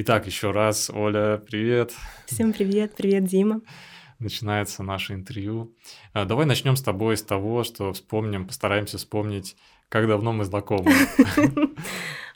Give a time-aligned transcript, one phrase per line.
[0.00, 1.92] Итак, еще раз, Оля, привет.
[2.26, 3.62] Всем привет, привет, Дима.
[4.20, 5.74] Начинается наше интервью.
[6.12, 9.56] А, давай начнем с тобой с того, что вспомним, постараемся вспомнить,
[9.88, 10.92] как давно мы знакомы.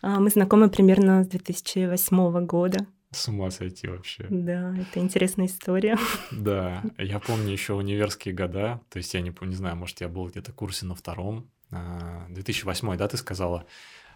[0.04, 2.88] А, мы знакомы примерно с 2008 года.
[3.12, 4.26] С ума сойти вообще.
[4.28, 5.96] Да, это интересная история.
[6.32, 10.26] Да, я помню еще универские года, то есть я не, не знаю, может, я был
[10.26, 11.48] где-то в курсе на втором.
[11.70, 13.66] 2008, а, да, ты сказала?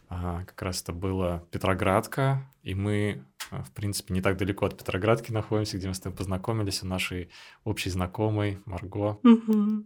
[0.09, 5.32] Как раз это было Петроградка, и мы, а, в принципе, не так далеко от Петроградки
[5.32, 7.29] находимся, где мы с тобой познакомились, у нашей
[7.64, 9.18] общей знакомой Марго.
[9.25, 9.85] Угу.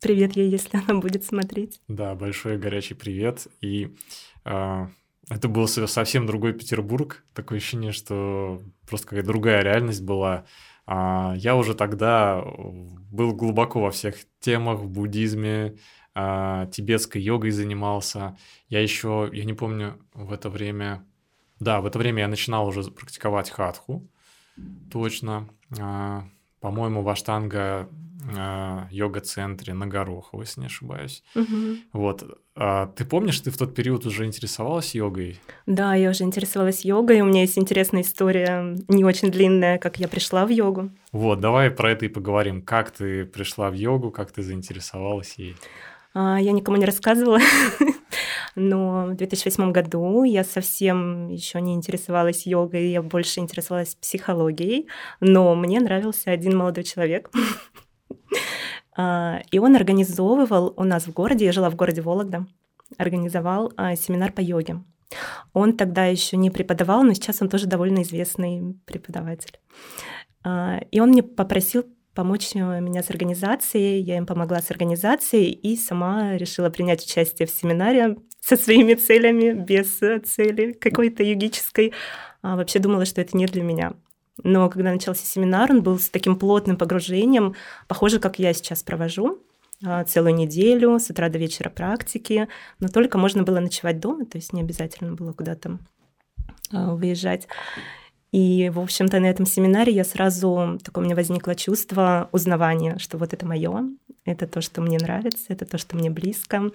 [0.00, 1.80] Привет ей, если она будет смотреть.
[1.88, 3.48] Да, большой горячий привет.
[3.62, 3.96] И
[4.44, 4.86] э,
[5.28, 7.24] это был совсем другой Петербург.
[7.34, 10.44] Такое ощущение, что просто какая-то другая реальность была.
[10.86, 12.44] А, я уже тогда
[13.10, 15.76] был глубоко во всех темах, в буддизме,
[16.18, 18.38] а, тибетской йогой занимался.
[18.70, 21.04] Я еще, я не помню, в это время...
[21.60, 24.08] Да, в это время я начинал уже практиковать хатху.
[24.90, 25.46] Точно.
[25.78, 26.24] А,
[26.60, 27.90] по-моему, в Аштанга
[28.34, 31.22] а, йога-центре на Горохово, если не ошибаюсь.
[31.34, 31.76] Угу.
[31.92, 32.40] Вот.
[32.54, 35.38] А ты помнишь, ты в тот период уже интересовалась йогой?
[35.66, 37.20] Да, я уже интересовалась йогой.
[37.20, 40.88] У меня есть интересная история, не очень длинная, как я пришла в йогу.
[41.12, 42.62] Вот, давай про это и поговорим.
[42.62, 45.56] Как ты пришла в йогу, как ты заинтересовалась ей?
[46.18, 47.40] А, я никому не рассказывала,
[48.54, 54.88] но в 2008 году я совсем еще не интересовалась йогой, я больше интересовалась психологией,
[55.20, 57.30] но мне нравился один молодой человек.
[58.98, 62.46] А, и он организовывал у нас в городе, я жила в городе Вологда,
[62.96, 64.82] организовал а, семинар по йоге.
[65.52, 69.60] Он тогда еще не преподавал, но сейчас он тоже довольно известный преподаватель.
[70.90, 71.84] И он мне попросил
[72.16, 74.00] помочь э, меня с организацией.
[74.00, 79.52] Я им помогла с организацией и сама решила принять участие в семинаре со своими целями,
[79.52, 81.92] без э, цели какой-то югической.
[82.42, 83.92] А вообще думала, что это не для меня.
[84.42, 87.54] Но когда начался семинар, он был с таким плотным погружением,
[87.88, 89.38] похоже, как я сейчас провожу
[89.84, 94.36] а, целую неделю, с утра до вечера практики, но только можно было ночевать дома, то
[94.36, 95.78] есть не обязательно было куда-то
[96.70, 97.48] а, выезжать.
[98.36, 103.16] И, в общем-то, на этом семинаре я сразу, такое у меня возникло чувство узнавания, что
[103.16, 103.88] вот это мое,
[104.26, 106.70] это то, что мне нравится, это то, что мне близко.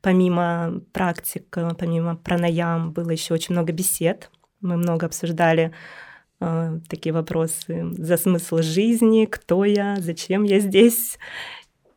[0.00, 4.28] Помимо практик, помимо пранаям, было еще очень много бесед.
[4.60, 5.70] Мы много обсуждали
[6.40, 11.20] э, такие вопросы за смысл жизни, кто я, зачем я здесь.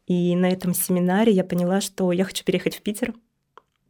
[0.06, 3.16] И на этом семинаре я поняла, что я хочу переехать в Питер.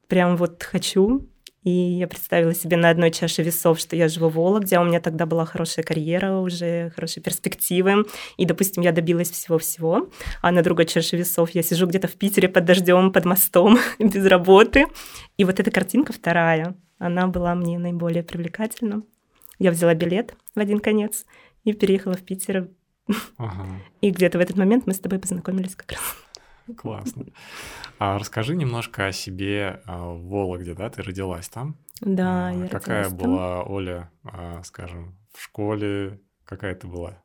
[0.08, 1.28] Прям вот хочу,
[1.68, 4.86] и я представила себе на одной чаше весов, что я живу в Вологде, а у
[4.86, 8.06] меня тогда была хорошая карьера, уже хорошие перспективы.
[8.38, 10.10] И, допустим, я добилась всего-всего.
[10.42, 14.26] А на другой чаше весов я сижу где-то в Питере под дождем, под мостом, без
[14.28, 14.86] работы.
[15.36, 19.04] И вот эта картинка вторая, она была мне наиболее привлекательна.
[19.60, 21.26] Я взяла билет в один конец
[21.66, 22.70] и переехала в Питер.
[23.36, 23.68] Ага.
[24.00, 26.02] И где-то в этот момент мы с тобой познакомились как раз.
[26.78, 27.26] Классно.
[28.00, 30.90] А расскажи немножко о себе а, в Вологде, да?
[30.90, 31.78] Ты родилась там?
[32.02, 36.20] Да, а, я Какая родилась была Оля, а, скажем, в школе?
[36.46, 37.22] Какая ты была?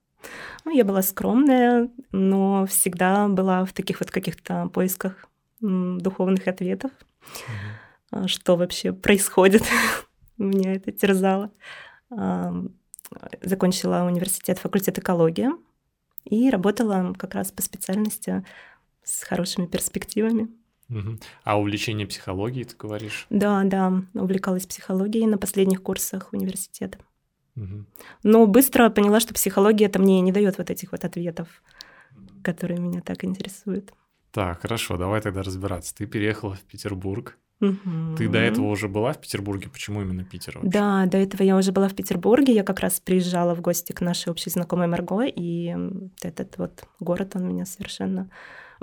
[0.64, 5.28] Ну, я была скромная, но всегда была в таких вот каких-то поисках
[5.60, 6.90] духовных ответов.
[8.12, 8.28] Угу.
[8.28, 9.62] Что вообще происходит?
[10.38, 11.50] Меня это терзало.
[13.42, 15.50] Закончила университет, факультет экологии
[16.24, 18.44] и работала как раз по специальности
[19.04, 20.48] с хорошими перспективами.
[20.88, 21.18] Угу.
[21.44, 23.26] А увлечение психологией, ты говоришь?
[23.30, 26.98] Да, да, увлекалась психологией на последних курсах университета.
[27.56, 27.84] Угу.
[28.24, 31.48] Но быстро поняла, что психология это мне не дает вот этих вот ответов,
[32.42, 33.92] которые меня так интересуют.
[34.32, 35.94] Так, хорошо, давай тогда разбираться.
[35.94, 37.38] Ты переехала в Петербург.
[37.60, 38.16] Угу.
[38.18, 39.68] Ты до этого уже была в Петербурге?
[39.68, 40.58] Почему именно Питер?
[40.58, 40.70] Вообще?
[40.70, 42.52] Да, до этого я уже была в Петербурге.
[42.54, 45.76] Я как раз приезжала в гости к нашей общей знакомой Марго, и
[46.22, 48.30] этот вот город, он меня совершенно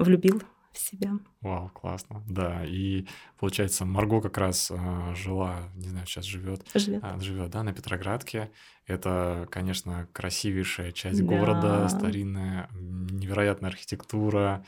[0.04, 1.14] влюбил в себя.
[1.42, 2.24] Вау, классно.
[2.28, 3.06] Да, и
[3.40, 6.66] получается, Марго как раз э, жила, не знаю, сейчас живет.
[6.74, 7.04] Живет.
[7.04, 8.52] А, живет, да, на Петроградке.
[8.86, 11.26] Это, конечно, красивейшая часть да.
[11.26, 14.66] города, старинная, невероятная архитектура.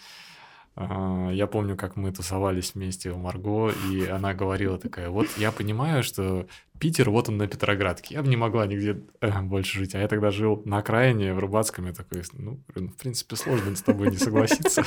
[0.75, 5.51] А, я помню, как мы тусовались вместе у Марго, и она говорила такая, вот я
[5.51, 6.47] понимаю, что
[6.79, 10.07] Питер, вот он на Петроградке, я бы не могла нигде э, больше жить, а я
[10.07, 14.18] тогда жил на окраине в Рыбацком, я такой, ну, в принципе, сложно с тобой не
[14.18, 14.83] согласиться.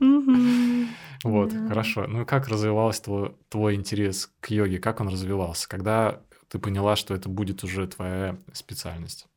[1.24, 2.06] Вот, хорошо.
[2.08, 7.28] Ну как развивался твой интерес к йоге, как он развивался, когда ты поняла, что это
[7.28, 9.28] будет уже твоя специальность?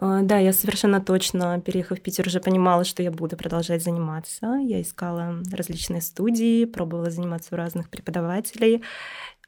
[0.00, 4.58] А, да, я совершенно точно, переехав в Питер, уже понимала, что я буду продолжать заниматься.
[4.62, 8.82] Я искала различные студии, пробовала заниматься у разных преподавателей.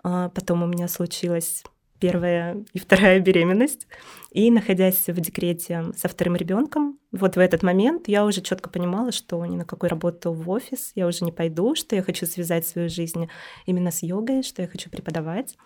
[0.03, 1.63] А, потом у меня случилась
[2.01, 3.87] первая и вторая беременность.
[4.33, 9.13] И находясь в декрете со вторым ребенком, вот в этот момент я уже четко понимала,
[9.13, 12.67] что ни на какую работу в офис я уже не пойду, что я хочу связать
[12.67, 13.29] свою жизнь
[13.67, 15.57] именно с йогой, что я хочу преподавать.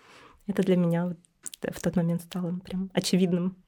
[0.45, 1.15] Это для меня
[1.61, 3.64] в тот момент стало прям очевидным.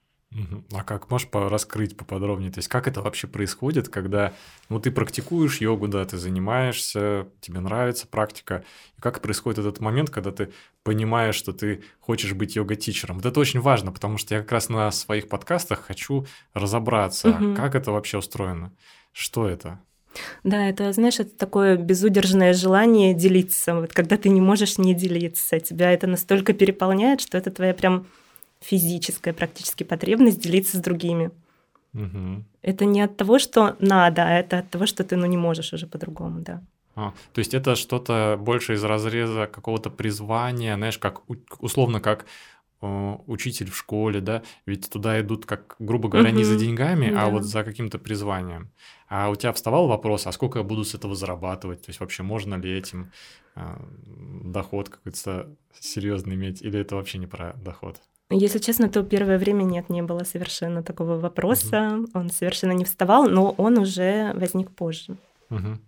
[0.74, 2.51] А как можешь раскрыть поподробнее?
[2.51, 4.33] То есть как это вообще происходит, когда
[4.68, 8.65] ну, ты практикуешь йогу, да, ты занимаешься, тебе нравится практика,
[8.97, 10.51] и как происходит этот момент, когда ты
[10.83, 13.18] понимаешь, что ты хочешь быть йога-тичером?
[13.18, 17.56] Вот это очень важно, потому что я как раз на своих подкастах хочу разобраться, угу.
[17.56, 18.73] как это вообще устроено,
[19.13, 19.80] что это.
[20.44, 23.75] Да, это, знаешь, это такое безудержное желание делиться.
[23.75, 28.07] Вот когда ты не можешь не делиться, тебя это настолько переполняет, что это твоя прям
[28.62, 31.31] физическая практически потребность делиться с другими.
[31.94, 32.44] Угу.
[32.62, 35.74] Это не от того, что надо, а это от того, что ты ну, не можешь
[35.74, 36.62] уже по-другому, да.
[36.95, 41.21] А, то есть это что-то больше из разреза какого-то призвания, знаешь, как
[41.59, 42.25] условно как
[42.81, 46.38] э, учитель в школе, да, ведь туда идут, как, грубо говоря, угу.
[46.38, 47.25] не за деньгами, да.
[47.25, 48.71] а вот за каким-то призванием.
[49.07, 51.83] А у тебя вставал вопрос, а сколько я буду с этого зарабатывать?
[51.83, 53.12] То есть вообще можно ли этим
[53.56, 53.62] э,
[54.44, 58.01] доход какой-то серьезный иметь, или это вообще не про доход?
[58.29, 62.00] Если честно, то первое время нет, не было совершенно такого вопроса.
[62.00, 62.09] Угу.
[62.13, 65.18] Он совершенно не вставал, но он уже возник позже.
[65.50, 65.79] Угу.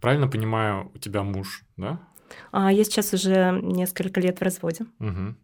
[0.00, 2.00] Правильно понимаю, у тебя муж, да?
[2.50, 4.86] А, я сейчас уже несколько лет в разводе.
[4.98, 5.34] Угу.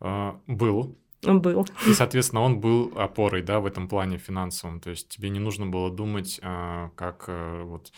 [0.00, 0.96] А, был.
[1.22, 1.66] Был.
[1.86, 4.80] И, соответственно, он был опорой, да, в этом плане финансовом.
[4.80, 7.90] То есть тебе не нужно было думать, а, как а, вот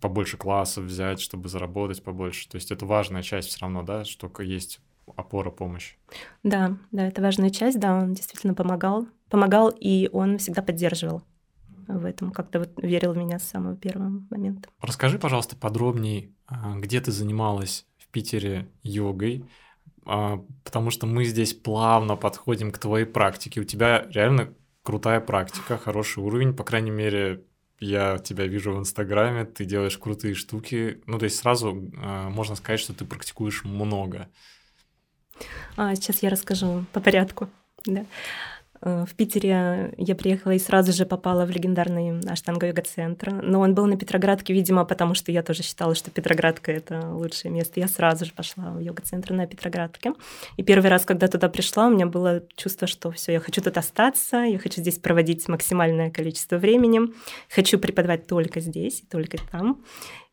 [0.00, 2.48] побольше классов взять, чтобы заработать побольше.
[2.48, 4.80] То есть это важная часть все равно, да, что есть
[5.16, 5.96] опора, помощь.
[6.42, 9.06] Да, да, это важная часть, да, он действительно помогал.
[9.28, 11.22] Помогал, и он всегда поддерживал
[11.86, 14.68] в этом, как-то вот верил в меня с самого первого момента.
[14.80, 19.44] Расскажи, пожалуйста, подробнее, а, где ты занималась в Питере йогой,
[20.04, 23.60] а, потому что мы здесь плавно подходим к твоей практике.
[23.60, 27.44] У тебя реально крутая практика, хороший уровень, по крайней мере,
[27.80, 31.00] я тебя вижу в Инстаграме, ты делаешь крутые штуки.
[31.06, 34.28] Ну, то есть сразу э, можно сказать, что ты практикуешь много.
[35.76, 37.48] А, сейчас я расскажу по порядку.
[37.86, 38.04] Да.
[38.80, 43.32] Э, в Питере я приехала и сразу же попала в легендарный Аштанга-йога-центр.
[43.42, 47.50] Но он был на Петроградке, видимо, потому что я тоже считала, что Петроградка— это лучшее
[47.50, 47.80] место.
[47.80, 50.12] Я сразу же пошла в йога-центр на Петроградке.
[50.56, 53.76] И первый раз, когда туда пришла, у меня было чувство, что все, я хочу тут
[53.76, 57.00] остаться, я хочу здесь проводить максимальное количество времени,
[57.48, 59.82] хочу преподавать только здесь, только там.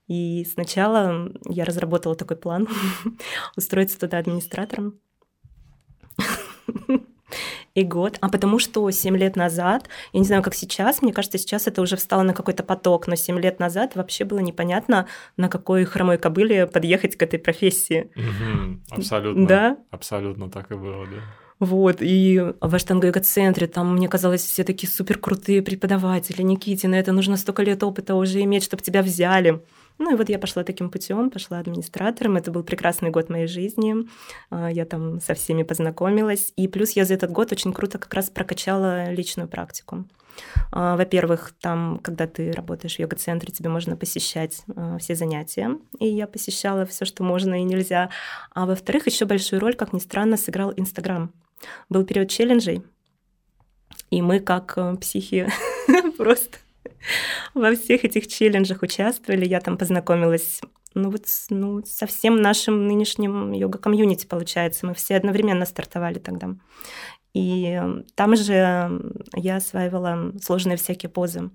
[0.07, 2.68] И сначала я разработала такой план
[3.56, 5.00] устроиться туда администратором.
[7.74, 8.18] И год.
[8.22, 11.81] А потому что 7 лет назад, я не знаю, как сейчас, мне кажется, сейчас это
[11.81, 16.18] уже встало на какой-то поток, но 7 лет назад вообще было непонятно, на какой хромой
[16.18, 18.12] кобыле подъехать к этой профессии.
[18.16, 19.48] Угу, абсолютно.
[19.48, 19.78] Да?
[19.92, 21.18] Абсолютно так и было, да.
[21.60, 26.42] Вот, и в Аштанга-йога-центре там, мне казалось, все такие супер крутые преподаватели.
[26.42, 29.62] Никитина, это нужно столько лет опыта уже иметь, чтобы тебя взяли.
[29.98, 32.36] Ну и вот я пошла таким путем, пошла администратором.
[32.36, 33.96] Это был прекрасный год моей жизни.
[34.50, 36.54] А, я там со всеми познакомилась.
[36.56, 40.06] И плюс я за этот год очень круто как раз прокачала личную практику.
[40.72, 45.78] А, во-первых, там, когда ты работаешь в йога-центре, тебе можно посещать а, все занятия.
[46.00, 48.10] И я посещала все, что можно и нельзя.
[48.54, 51.32] А во-вторых, еще большую роль, как ни странно, сыграл Инстаграм.
[51.90, 52.84] Был период челленджей,
[54.12, 55.48] и мы, как э, психи,
[56.18, 56.58] просто
[57.54, 59.46] во всех этих челленджах участвовали.
[59.46, 60.62] Я там познакомилась
[60.96, 64.86] ну вот ну, со всем нашим нынешним йога-комьюнити, получается.
[64.86, 66.56] Мы все одновременно стартовали тогда.
[67.34, 67.82] И
[68.15, 69.01] там же
[69.34, 71.51] я осваивала сложные всякие позы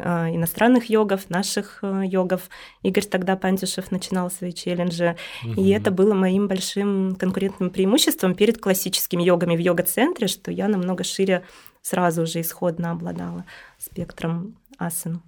[0.00, 2.48] а, иностранных йогов, наших э, йогов.
[2.82, 5.16] Игорь тогда Пантишев начинал свои челленджи.
[5.44, 5.60] Угу.
[5.60, 11.02] И это было моим большим конкурентным преимуществом перед классическими йогами в йога-центре, что я намного
[11.02, 11.44] шире
[11.88, 13.44] сразу же исходно обладала
[13.78, 15.22] спектром асан.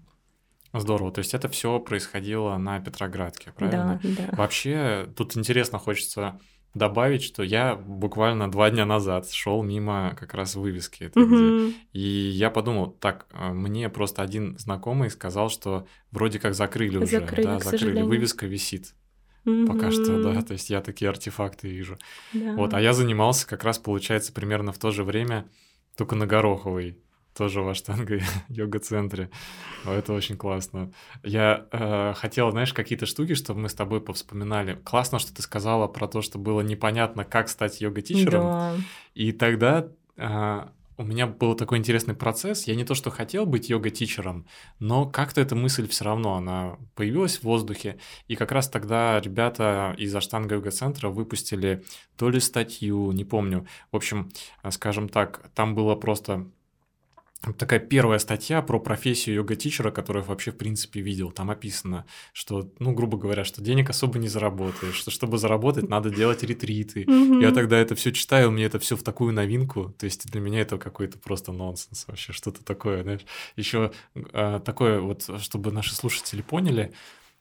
[0.73, 1.11] Здорово.
[1.11, 4.00] То есть это все происходило на Петроградке, правильно?
[4.02, 4.37] Да, да.
[4.37, 6.38] Вообще, тут интересно хочется
[6.75, 11.35] добавить, что я буквально два дня назад шел мимо как раз вывески этой, угу.
[11.35, 16.99] где, и я подумал, так, а, мне просто один знакомый сказал, что вроде как закрыли
[16.99, 18.07] уже, закрыли, да, закрыли, сожалению.
[18.07, 18.95] вывеска висит.
[19.47, 19.67] Угу.
[19.67, 21.99] Пока что, да, то есть я такие артефакты вижу.
[22.35, 22.52] Да.
[22.52, 25.49] Вот, а я занимался как раз, получается, примерно в то же время,
[26.00, 26.97] только на Гороховой
[27.35, 29.28] тоже в Аштанга йога-центре.
[29.85, 30.92] Это очень классно.
[31.23, 34.76] Я э, хотел, знаешь, какие-то штуки, чтобы мы с тобой повспоминали.
[34.83, 38.42] Классно, что ты сказала про то, что было непонятно, как стать йога-тичером.
[38.42, 38.75] Да.
[39.14, 40.69] И тогда э,
[41.00, 42.64] у меня был такой интересный процесс.
[42.66, 44.47] Я не то, что хотел быть йога-тичером,
[44.80, 47.99] но как-то эта мысль все равно, она появилась в воздухе.
[48.28, 51.83] И как раз тогда ребята из Аштанга йога-центра выпустили
[52.19, 53.66] то ли статью, не помню.
[53.90, 54.30] В общем,
[54.69, 56.50] скажем так, там было просто
[57.56, 61.30] такая первая статья про профессию йога-тичера, которую я вообще в принципе видел.
[61.30, 66.11] Там описано, что, ну, грубо говоря, что денег особо не заработаешь, что чтобы заработать, надо
[66.11, 67.06] делать ретриты.
[67.40, 69.94] Я тогда это все читаю, мне это все в такую новинку.
[69.99, 73.25] То есть для меня это какой-то просто нонсенс вообще, что-то такое, знаешь.
[73.56, 76.92] Еще э, а, такое вот, чтобы наши слушатели поняли,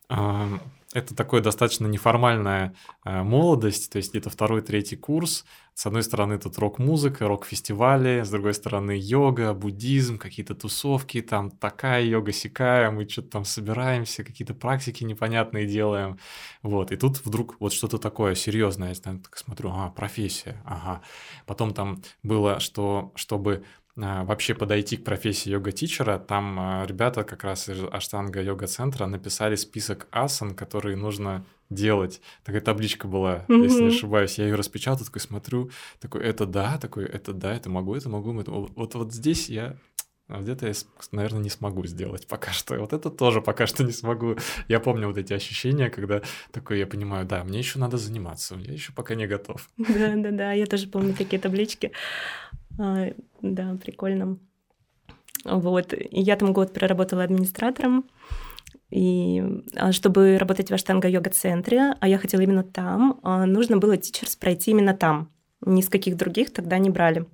[0.09, 0.59] э,
[0.93, 2.73] это такое достаточно неформальная
[3.05, 5.45] э, молодость, то есть где-то второй, третий курс.
[5.75, 12.03] С одной стороны тут рок-музыка, рок-фестивали, с другой стороны йога, буддизм, какие-то тусовки, там такая
[12.03, 16.17] йога, сякая, мы что-то там собираемся, какие-то практики непонятные делаем.
[16.63, 21.01] Вот, и тут вдруг вот что-то такое серьезное, я так смотрю, ага, профессия, ага.
[21.45, 23.63] Потом там было, что чтобы
[23.99, 30.07] вообще подойти к профессии йога-тичера, там а, ребята как раз из Аштанга йога-центра написали список
[30.11, 32.21] асан, которые нужно делать.
[32.43, 33.63] Такая табличка была, mm-hmm.
[33.63, 34.37] если не ошибаюсь.
[34.37, 38.39] Я ее распечатал, такой смотрю, такой, это да, такой, это да, это могу, это могу.
[38.39, 38.51] Это...
[38.51, 39.75] Вот, вот здесь я
[40.29, 40.73] а где-то я,
[41.11, 42.77] наверное, не смогу сделать пока что.
[42.77, 44.37] Вот это тоже пока что не смогу.
[44.67, 48.73] Я помню вот эти ощущения, когда такой я понимаю, да, мне еще надо заниматься, я
[48.73, 49.67] еще пока не готов.
[49.77, 51.91] Да, да, да, я тоже помню такие таблички.
[52.79, 54.39] А, да, прикольно.
[55.43, 55.93] Вот.
[55.93, 58.09] И я там год проработала администратором.
[58.89, 59.43] И
[59.75, 64.71] а, чтобы работать в Аштанга-йога-центре, а я хотела именно там, а, нужно было тичерс пройти
[64.71, 65.29] именно там.
[65.61, 67.25] Ни с каких других тогда не брали.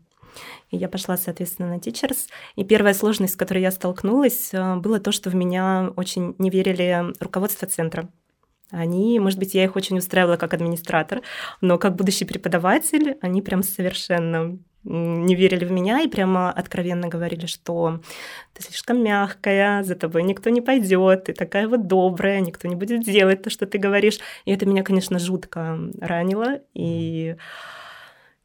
[0.71, 2.27] И я пошла, соответственно, на тичерс.
[2.55, 7.13] И первая сложность, с которой я столкнулась, было то, что в меня очень не верили
[7.21, 8.09] руководство центра.
[8.71, 11.21] Они, может быть, я их очень устраивала как администратор,
[11.61, 17.47] но как будущий преподаватель, они прям совершенно не верили в меня и прямо откровенно говорили,
[17.47, 18.01] что
[18.53, 23.01] ты слишком мягкая, за тобой никто не пойдет, ты такая вот добрая, никто не будет
[23.03, 24.19] делать то, что ты говоришь.
[24.45, 26.59] И это меня, конечно, жутко ранило.
[26.75, 27.35] И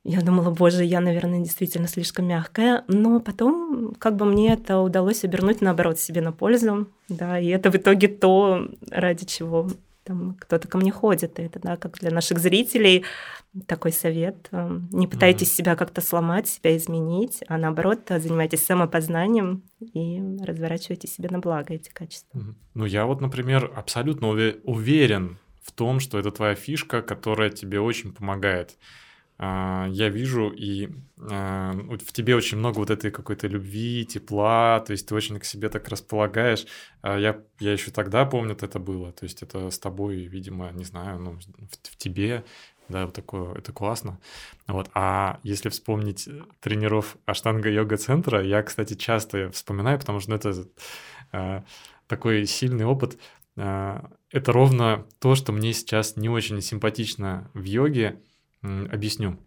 [0.03, 2.85] я думала, боже, я, наверное, действительно слишком мягкая.
[2.89, 6.89] Но потом как бы мне это удалось обернуть, наоборот, себе на пользу.
[7.11, 9.69] Да, и это в итоге то, ради чего
[10.11, 11.38] там кто-то ко мне ходит.
[11.38, 13.05] И это, да, как для наших зрителей
[13.69, 14.49] такой совет.
[14.50, 15.55] Эм, не пытайтесь mm-hmm.
[15.55, 21.90] себя как-то сломать, себя изменить, а наоборот, занимайтесь самопознанием и разворачивайте себе на благо эти
[21.90, 22.38] качества.
[22.38, 22.55] Mm-hmm.
[22.75, 24.31] Ну, я вот, например, абсолютно
[24.64, 28.79] уверен в том, что это твоя фишка, которая тебе очень помогает.
[29.43, 30.91] А, я вижу, и
[31.31, 35.47] а, в тебе очень много вот этой какой-то любви, тепла, то есть ты очень к
[35.47, 36.67] себе так располагаешь.
[37.01, 40.85] А я, я еще тогда помню, это было, то есть это с тобой, видимо, не
[40.85, 42.45] знаю, ну, в, в тебе,
[42.91, 44.19] да, вот такое, это классно.
[44.67, 46.29] Вот, а если вспомнить
[46.61, 50.69] тренеров Аштанга-йога-центра, я, кстати, часто вспоминаю, потому что ну, это
[51.33, 51.63] э,
[52.09, 53.19] такой сильный опыт.
[53.57, 58.21] Э, это ровно то, что мне сейчас не очень симпатично в йоге,
[58.62, 59.38] Объясню.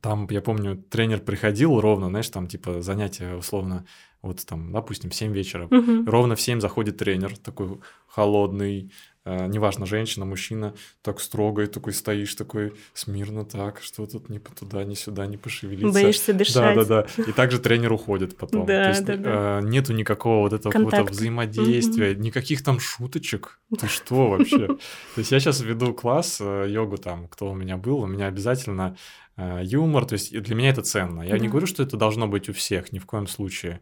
[0.00, 3.86] Там, я помню, тренер приходил ровно, знаешь, там типа занятия условно,
[4.20, 5.66] вот там, допустим, 7 вечера.
[5.66, 6.04] Угу.
[6.10, 7.80] Ровно в 7 заходит тренер, такой
[8.14, 8.92] холодный,
[9.24, 14.38] э, неважно, женщина, мужчина, так строго, и такой стоишь, такой смирно так, что тут ни
[14.38, 15.92] туда, ни сюда, не пошевелиться.
[15.92, 16.76] Боишься дышать.
[16.76, 17.22] Да, да, да.
[17.22, 18.66] И также тренер уходит потом.
[18.66, 19.60] Да, То есть да, да.
[19.60, 22.20] Э, нету никакого вот этого какого-то взаимодействия, угу.
[22.20, 23.60] никаких там шуточек.
[23.80, 24.66] Ты что вообще?
[24.68, 28.26] То есть я сейчас веду класс э, йогу там, кто у меня был, у меня
[28.26, 28.96] обязательно
[29.36, 31.22] э, юмор, то есть для меня это ценно.
[31.22, 33.80] Я не говорю, что это должно быть у всех, ни в коем случае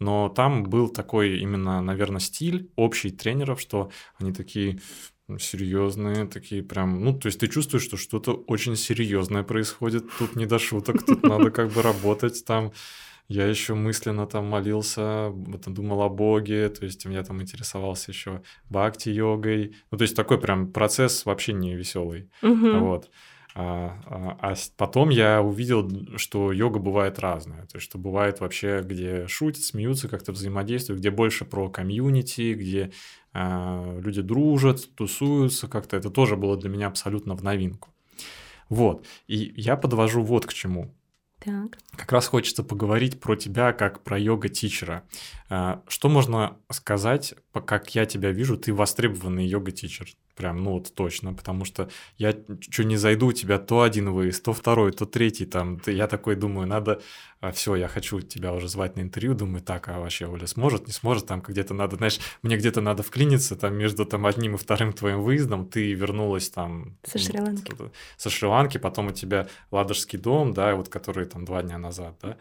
[0.00, 4.80] но там был такой именно, наверное, стиль общий тренеров, что они такие
[5.38, 10.46] серьезные, такие прям, ну, то есть ты чувствуешь, что что-то очень серьезное происходит, тут не
[10.46, 12.72] до шуток, тут надо как бы работать там.
[13.28, 19.76] Я еще мысленно там молился, думал о Боге, то есть я там интересовался еще бхакти-йогой.
[19.92, 22.28] Ну, то есть такой прям процесс вообще не веселый.
[22.42, 22.78] Угу.
[22.78, 23.08] Вот.
[23.54, 27.66] А, а, а потом я увидел, что йога бывает разная.
[27.66, 32.92] То есть, что бывает вообще, где шутят, смеются, как-то взаимодействуют, где больше про комьюнити, где
[33.32, 37.88] а, люди дружат, тусуются, как-то это тоже было для меня абсолютно в новинку.
[38.68, 39.04] Вот.
[39.26, 40.94] И я подвожу вот к чему.
[41.40, 41.78] Так.
[41.96, 45.04] Как раз хочется поговорить про тебя как про йога-тичера.
[45.48, 50.08] А, что можно сказать, как я тебя вижу, ты востребованный йога-тичер.
[50.36, 54.42] Прям, ну вот точно, потому что я что не зайду, у тебя то один выезд,
[54.44, 55.80] то второй, то третий там.
[55.86, 57.02] Я такой думаю, надо,
[57.40, 60.86] а, все, я хочу тебя уже звать на интервью, думаю, так, а вообще Оля сможет,
[60.86, 64.58] не сможет, там где-то надо, знаешь, мне где-то надо вклиниться, там между там одним и
[64.58, 66.96] вторым твоим выездом ты вернулась там...
[67.04, 67.74] Со Шри-Ланки.
[68.16, 72.36] Со Шри-Ланки, потом у тебя Ладожский дом, да, вот который там два дня назад, да.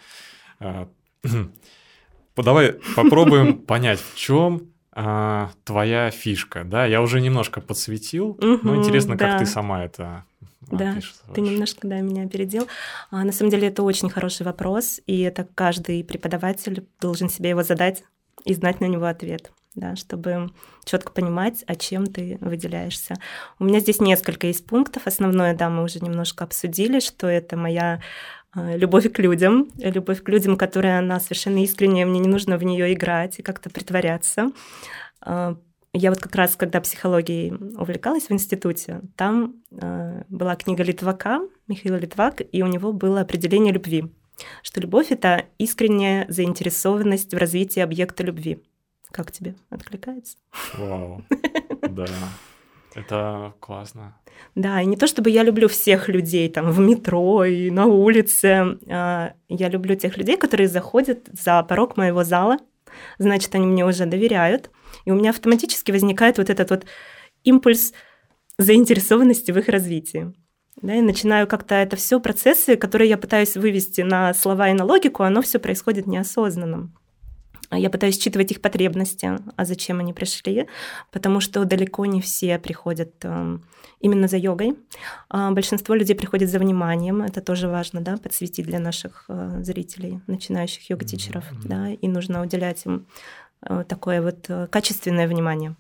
[0.60, 0.90] А,
[2.36, 6.86] давай попробуем понять, в чем а, твоя фишка, да?
[6.86, 9.32] Я уже немножко подсветил, угу, но интересно, да.
[9.32, 10.26] как ты сама это
[10.72, 10.98] да,
[11.34, 12.68] ты немножко, да, меня опередил.
[13.12, 17.64] А, на самом деле это очень хороший вопрос, и это каждый преподаватель должен себе его
[17.64, 18.04] задать
[18.46, 20.52] и знать на него ответ, да, чтобы
[20.86, 23.16] четко понимать, о чем ты выделяешься.
[23.58, 25.08] У меня здесь несколько есть пунктов.
[25.08, 28.02] Основное, да, мы уже немножко обсудили, что это моя а,
[28.56, 32.94] любовь к людям, любовь к людям, которая она совершенно искренняя, мне не нужно в нее
[32.94, 34.52] играть и как-то притворяться.
[35.22, 35.56] А,
[35.94, 41.98] я вот как раз, когда психологией увлекалась в институте, там а, была книга Литвака, Михаила
[41.98, 44.12] Литвак, и у него было определение любви,
[44.64, 48.64] что любовь— это искренняя заинтересованность в развитии объекта любви.
[49.12, 50.38] Как тебе откликается?
[50.78, 51.24] Вау,
[51.90, 52.06] да.
[52.96, 54.18] Это классно.
[54.56, 58.80] Да, и не то чтобы я люблю всех людей там в метро и на улице.
[58.90, 62.58] А, я люблю тех людей, которые заходят за порог моего зала.
[63.20, 64.72] Значит, они мне уже доверяют.
[65.06, 66.86] И у меня автоматически возникает вот этот вот
[67.44, 67.94] импульс
[68.58, 70.34] заинтересованности в их развитии.
[70.82, 74.86] Да, и начинаю как-то это все процессы, которые я пытаюсь вывести на слова и на
[74.86, 76.92] логику, оно все происходит неосознанно.
[77.72, 80.68] Я пытаюсь считывать их потребности, а зачем они пришли,
[81.12, 83.64] потому что далеко не все приходят эм,
[84.00, 84.76] именно за йогой.
[85.30, 90.20] А большинство людей приходят за вниманием, это тоже важно, да, подсветить для наших э, зрителей,
[90.26, 91.68] начинающих йога-тичеров, mm-hmm.
[91.68, 93.06] да, и нужно уделять им
[93.62, 95.76] э, такое вот э, качественное внимание.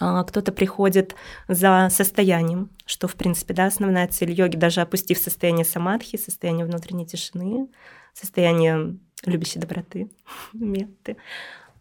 [0.00, 1.14] А кто-то приходит
[1.46, 7.06] за состоянием, что, в принципе, да, основная цель йоги, даже опустив состояние самадхи, состояние внутренней
[7.06, 7.68] тишины,
[8.12, 10.10] состояние любящей доброты,
[10.52, 11.16] метты.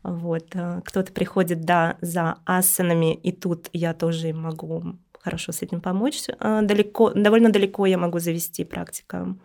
[0.03, 0.55] Вот.
[0.55, 6.23] Э, кто-то приходит, да, за асанами, и тут я тоже могу хорошо с этим помочь.
[6.39, 9.35] Э, далеко, довольно далеко я могу завести практика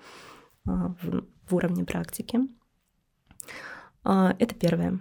[0.67, 2.40] э, в, в уровне практики.
[4.05, 5.00] Это первое.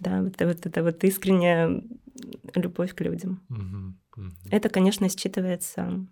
[0.00, 1.82] Да, вот, вот это вот искренняя
[2.54, 3.42] любовь к людям.
[3.48, 4.32] Угу, угу.
[4.50, 6.06] Это, конечно, считывается,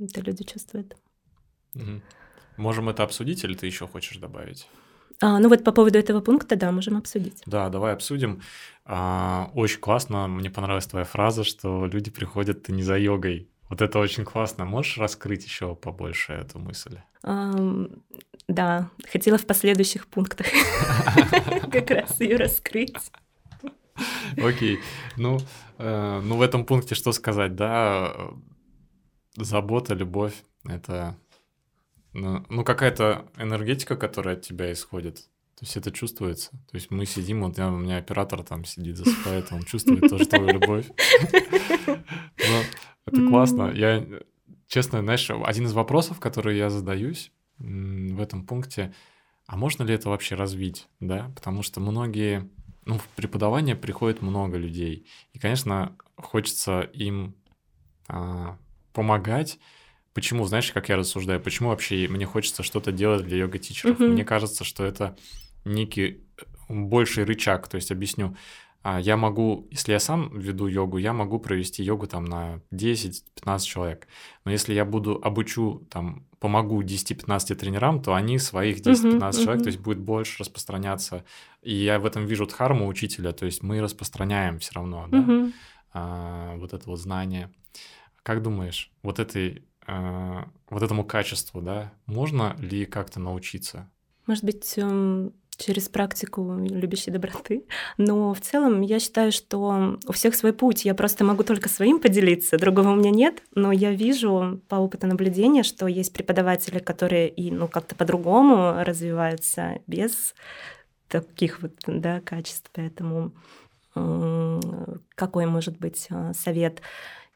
[0.00, 0.96] это люди чувствуют.
[1.74, 2.02] Угу.
[2.56, 4.68] Можем это обсудить, или ты еще хочешь добавить?
[5.20, 7.42] А, ну вот по поводу этого пункта, да, можем обсудить.
[7.46, 8.42] Да, давай обсудим.
[8.84, 13.48] А, очень классно, мне понравилась твоя фраза, что люди приходят не за йогой.
[13.68, 14.64] Вот это очень классно.
[14.64, 16.98] Можешь раскрыть еще побольше эту мысль?
[18.46, 20.46] Да, хотела в последующих пунктах
[21.72, 22.94] как раз ее раскрыть.
[24.36, 24.80] Окей.
[25.16, 25.38] Ну,
[25.78, 28.14] э, ну, в этом пункте что сказать, да?
[29.36, 30.34] Забота, любовь—
[30.68, 31.16] это
[32.14, 35.16] ну, ну, какая-то энергетика, которая от тебя исходит.
[35.56, 36.50] То есть это чувствуется.
[36.50, 40.26] То есть мы сидим, вот я, у меня оператор там сидит, засыпает, он чувствует тоже
[40.26, 40.86] твою любовь.
[43.06, 43.70] Это классно.
[43.74, 44.04] Я,
[44.66, 48.94] честно, знаешь, один из вопросов, которые я задаюсь в этом пункте,
[49.46, 51.30] а можно ли это вообще развить, да?
[51.36, 52.48] Потому что многие,
[52.86, 57.34] ну, в преподавание приходит много людей, и, конечно, хочется им
[58.08, 58.56] а,
[58.92, 59.58] помогать,
[60.14, 63.98] Почему, знаешь, как я рассуждаю, почему вообще мне хочется что-то делать для йога-тичеров?
[63.98, 64.08] Mm-hmm.
[64.08, 65.16] Мне кажется, что это
[65.64, 68.36] некий э, больший рычаг, то есть объясню.
[68.84, 73.58] А, я могу, если я сам веду йогу, я могу провести йогу там на 10-15
[73.60, 74.06] человек.
[74.44, 79.60] Но если я буду обучу, там, помогу 10-15 тренерам, то они своих 10-15 uh-huh, человек,
[79.60, 79.64] uh-huh.
[79.64, 81.24] то есть будет больше распространяться.
[81.62, 85.52] И я в этом вижу дхарму учителя, то есть мы распространяем все равно, да, uh-huh.
[85.94, 87.50] а, вот это вот знание.
[88.22, 93.90] Как думаешь, вот этой вот этому качеству, да, можно ли как-то научиться?
[94.26, 97.64] Может быть, эм, через практику любящей доброты.
[97.96, 100.84] Но в целом я считаю, что у всех свой путь.
[100.84, 103.42] Я просто могу только своим поделиться, другого у меня нет.
[103.54, 109.80] Но я вижу по опыту наблюдения, что есть преподаватели, которые и ну, как-то по-другому развиваются
[109.86, 110.34] без
[111.08, 112.70] таких вот да, качеств.
[112.72, 113.32] Поэтому
[115.14, 116.82] какой может быть э, совет?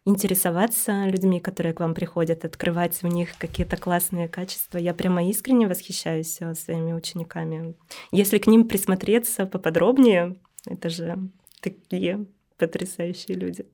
[0.04, 4.78] Интересоваться людьми, которые к вам приходят, открывать в них какие-то классные качества.
[4.78, 7.74] Я прямо искренне восхищаюсь э, своими учениками.
[8.11, 11.18] Если к ним присмотреться поподробнее, это же
[11.61, 13.66] такие потрясающие люди.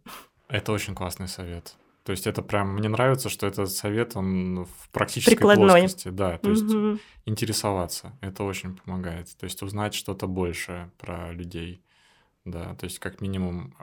[0.49, 1.77] Это очень классный совет.
[2.05, 5.81] То есть это прям мне нравится, что этот совет он в практической Прикладной.
[5.81, 6.99] плоскости, да, то есть угу.
[7.25, 11.83] интересоваться, это очень помогает, то есть узнать что-то большее про людей,
[12.45, 13.75] да, то есть как минимум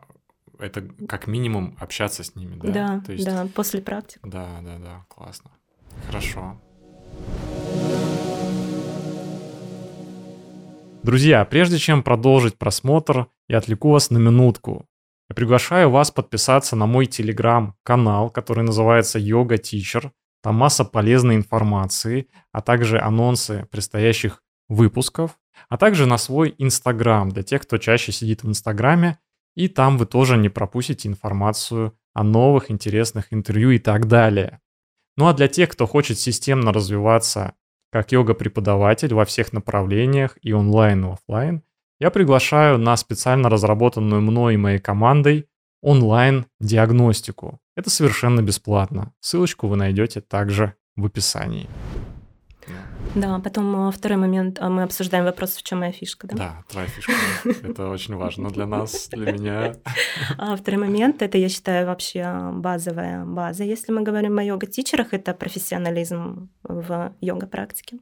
[0.62, 2.71] это как минимум общаться с ними, да?
[2.71, 4.19] Да, То есть, да, после практик.
[4.24, 5.52] Да, да, да, классно.
[6.08, 6.60] Хорошо.
[11.04, 14.86] Друзья, прежде чем продолжить просмотр, я отвлеку вас на минутку.
[15.30, 20.12] Я приглашаю вас подписаться на мой телеграм-канал, который называется Yoga Teacher.
[20.43, 25.38] Там масса полезной информации, а также анонсы предстоящих выпусков,
[25.69, 29.19] а также на свой инстаграм для тех, кто чаще сидит в инстаграме.
[29.56, 34.62] И там вы тоже не пропустите информацию о новых интересных интервью и так далее.
[35.18, 37.54] Ну а для тех, кто хочет системно развиваться
[37.92, 41.64] как йога-преподаватель во всех направлениях и онлайн, и офлайн,
[42.00, 45.48] я приглашаю на специально разработанную мной и моей командой
[45.82, 47.60] онлайн-диагностику.
[47.76, 49.14] Это совершенно бесплатно.
[49.20, 51.70] Ссылочку вы найдете также в описании.
[53.15, 56.36] Да, потом э, второй момент, а мы обсуждаем вопрос, в чем моя фишка, да?
[56.36, 57.12] Да, твоя фишка.
[57.63, 59.76] Это очень важно для нас, для меня.
[60.38, 63.63] А второй момент, это, я считаю, вообще базовая база.
[63.63, 67.97] Если мы говорим о йога-тичерах, это профессионализм в йога-практике.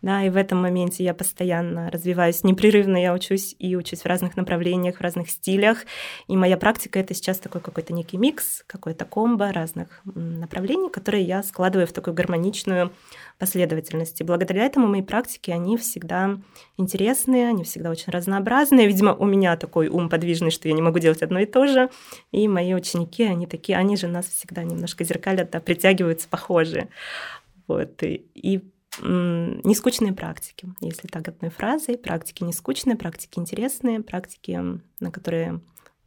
[0.00, 4.36] Да, и в этом моменте я постоянно развиваюсь непрерывно, я учусь и учусь в разных
[4.36, 5.84] направлениях, в разных стилях.
[6.28, 11.42] И моя практика— это сейчас такой какой-то некий микс, какой-то комбо разных направлений, которые я
[11.42, 12.92] складываю в такую гармоничную
[13.38, 14.20] последовательность.
[14.20, 16.38] И благодаря этому мои практики, они всегда
[16.76, 18.86] интересные, они всегда очень разнообразные.
[18.86, 21.90] Видимо, у меня такой ум подвижный, что я не могу делать одно и то же.
[22.30, 26.88] И мои ученики, они такие, они же нас всегда немножко зеркалят, да, притягиваются похожие.
[27.66, 28.02] Вот.
[28.02, 28.62] И, и
[29.02, 31.96] не скучные практики, если так одной фразой.
[31.96, 34.60] Практики не скучные, практики интересные, практики,
[35.00, 35.60] на которые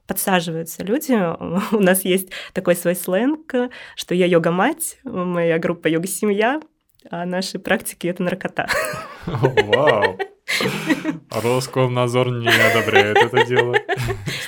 [0.08, 1.14] подсаживаются люди.
[1.76, 3.54] У нас есть такой свой сленг,
[3.96, 6.62] что я йога-мать, моя группа йога-семья,
[7.10, 8.68] а наши практики— это наркота.
[9.26, 10.18] Вау!
[11.32, 13.76] Роскомнадзор не одобряет это дело.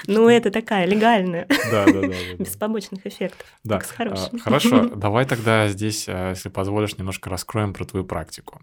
[0.08, 1.48] Ну, это такая легальная.
[1.72, 2.14] Да, да, да.
[2.40, 3.48] Без побочных эффектов.
[3.64, 3.82] Да.
[3.98, 8.62] А, хорошо, давай тогда здесь, а, если позволишь, немножко раскроем про твою практику.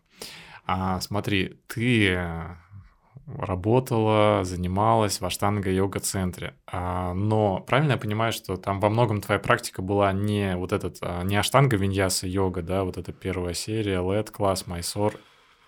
[0.66, 2.18] А, смотри, ты
[3.26, 6.54] работала, занималась в Аштанга-йога-центре.
[6.72, 11.36] Но правильно я понимаю, что там во многом твоя практика была не вот этот, не
[11.36, 15.14] Аштанга Виньяса йога, да, вот эта первая серия, LED класс, Майсор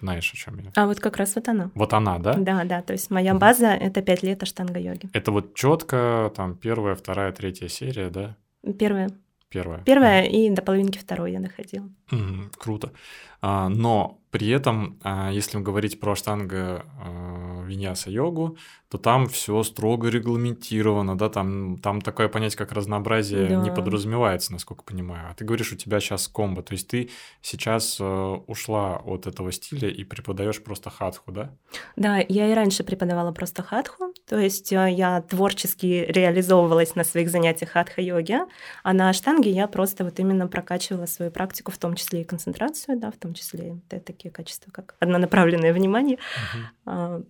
[0.02, 0.72] знаешь, о чем я?
[0.74, 1.70] А вот как раз вот она.
[1.74, 2.34] Вот она, да?
[2.34, 2.82] Да, да.
[2.82, 5.10] То есть моя база— это пять лет аштанга-йоги.
[5.12, 8.36] Это вот четко там первая, вторая, третья серия, да?
[8.78, 9.10] Первая.
[9.48, 9.80] Первая.
[9.84, 11.88] Первая и до половинки второй я находила.
[12.12, 12.92] Mm, круто.
[13.40, 18.56] А, но при этом, а, если говорить про аштанга а, виньяса йогу,
[18.92, 23.56] то там все строго регламентировано, да, там, там такое понятие, как разнообразие да.
[23.56, 25.28] не подразумевается, насколько понимаю.
[25.30, 27.08] А ты говоришь, у тебя сейчас комбо, то есть ты
[27.40, 28.04] сейчас э,
[28.46, 31.54] ушла от этого стиля и преподаешь просто хатху, да?
[31.96, 37.30] Да, я и раньше преподавала просто хатху, то есть э, я творчески реализовывалась на своих
[37.30, 38.40] занятиях хатха-йоги,
[38.82, 42.98] а на аштанге я просто вот именно прокачивала свою практику, в том числе и концентрацию,
[42.98, 46.18] да, в том числе такие качества, как однонаправленное внимание.
[46.86, 47.26] Uh-huh.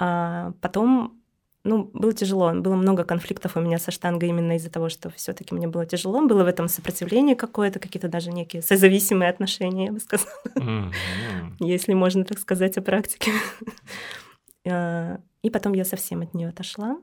[0.00, 1.18] А потом
[1.64, 2.52] ну, было тяжело.
[2.52, 5.84] Было много конфликтов у меня со штангой именно из-за того, что все таки мне было
[5.86, 6.26] тяжело.
[6.26, 10.30] Было в этом сопротивление какое-то, какие-то даже некие созависимые отношения, я бы сказала.
[10.54, 10.92] Mm-hmm.
[11.60, 13.32] Если можно так сказать о практике.
[14.66, 16.98] А, и потом я совсем от нее отошла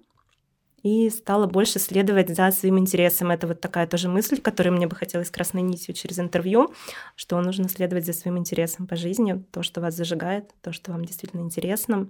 [0.86, 3.32] и стала больше следовать за своим интересом.
[3.32, 6.76] Это вот такая тоже мысль, которую мне бы хотелось красной нитью через интервью,
[7.16, 11.04] что нужно следовать за своим интересом по жизни, то, что вас зажигает, то, что вам
[11.04, 12.08] действительно интересно.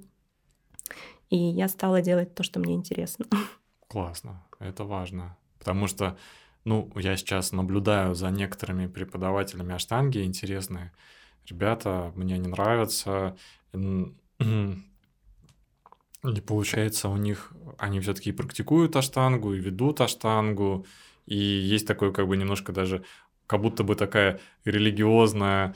[1.30, 3.26] И я стала делать то, что мне интересно.
[3.88, 5.38] Классно, это важно.
[5.58, 6.18] Потому что,
[6.66, 10.92] ну, я сейчас наблюдаю за некоторыми преподавателями аштанги, интересные
[11.50, 13.38] ребята, мне они нравятся.
[16.28, 20.86] И получается, у них они все-таки практикуют аштангу и ведут аштангу.
[21.26, 23.04] И есть такой, как бы немножко даже,
[23.48, 25.76] как будто бы такая религиозная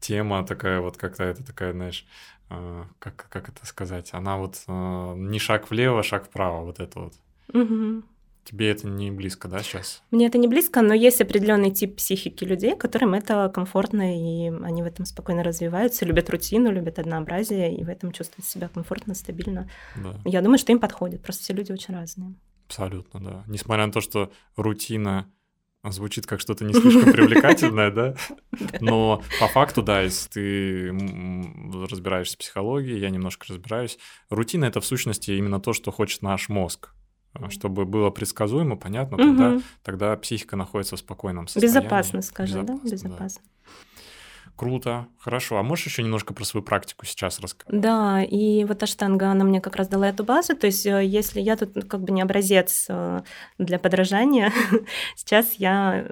[0.00, 2.06] тема, такая вот как-то это такая, знаешь,
[2.50, 7.00] э, как, как это сказать, она вот э, не шаг влево, шаг вправо, вот это
[7.00, 7.14] вот.
[7.52, 8.02] Угу.
[8.44, 10.02] Тебе это не близко, да, сейчас?
[10.10, 14.82] Мне это не близко, но есть определенный тип психики людей, которым это комфортно, и они
[14.82, 19.70] в этом спокойно развиваются, любят рутину, любят однообразие, и в этом чувствуют себя комфортно, стабильно.
[19.96, 20.18] Да.
[20.24, 22.34] Я думаю, что им подходит, просто все люди очень разные.
[22.66, 23.44] Абсолютно, да.
[23.46, 25.30] Несмотря на то, что рутина
[25.84, 28.14] звучит как что-то не слишком привлекательное, да?
[28.80, 33.98] Но по факту, да, если ты разбираешься в психологии, я немножко разбираюсь,
[34.28, 36.94] рутина— это в сущности именно то, что хочет наш мозг.
[37.32, 39.36] А, чтобы было предсказуемо, понятно, угу.
[39.36, 41.78] тогда, тогда психика находится в спокойном состоянии.
[41.78, 42.90] Безопасно, скажем, Безопасно, да?
[42.90, 43.42] Безопасно.
[43.44, 43.50] Да.
[44.60, 45.56] Круто, хорошо.
[45.56, 47.80] А можешь еще немножко про свою практику сейчас рассказать?
[47.80, 50.54] Да, и вот Аштанга, она мне как раз дала эту базу.
[50.54, 53.22] То есть, э, если я тут как бы не образец э,
[53.56, 54.52] для подражания,
[55.16, 56.04] сейчас я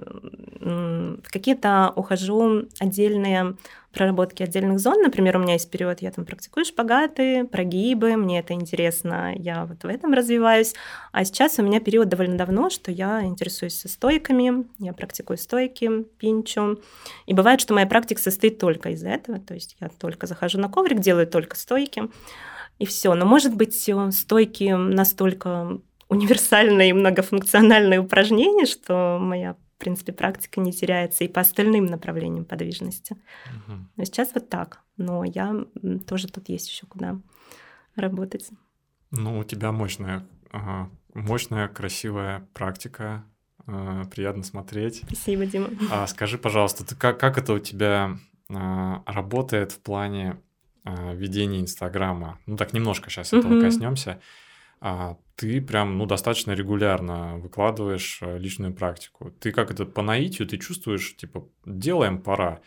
[0.60, 3.54] в какие-то ухожу отдельные
[3.98, 5.02] проработки отдельных зон.
[5.02, 9.82] Например, у меня есть период, я там практикую шпагаты, прогибы, мне это интересно, я вот
[9.82, 10.74] в этом развиваюсь.
[11.10, 16.80] А сейчас у меня период довольно давно, что я интересуюсь стойками, я практикую стойки, пинчу.
[17.26, 20.68] И бывает, что моя практика состоит только из этого, то есть я только захожу на
[20.68, 22.04] коврик, делаю только стойки,
[22.78, 23.14] и все.
[23.14, 30.72] Но может быть стойки настолько универсальное и многофункциональное упражнение, что моя в принципе, практика не
[30.72, 33.16] теряется и по остальным направлениям подвижности.
[33.46, 34.04] Угу.
[34.04, 34.80] Сейчас вот так.
[34.96, 35.54] Но я
[36.04, 37.20] тоже тут есть еще куда
[37.94, 38.50] работать.
[39.12, 43.24] Ну, у тебя мощная, ага, мощная, красивая практика.
[43.68, 45.04] Э, приятно смотреть.
[45.06, 45.68] Спасибо, Дима.
[45.92, 48.18] А скажи, пожалуйста, ты как, как это у тебя
[48.50, 50.40] э, работает в плане
[50.84, 52.40] ведения Инстаграма?
[52.46, 53.62] Ну, так немножко сейчас этого угу.
[53.62, 54.20] коснемся а
[55.36, 59.30] ты прям, ну, достаточно регулярно выкладываешь э, личную практику.
[59.30, 62.60] Ты как это по наитию, ты чувствуешь, типа, делаем, пора.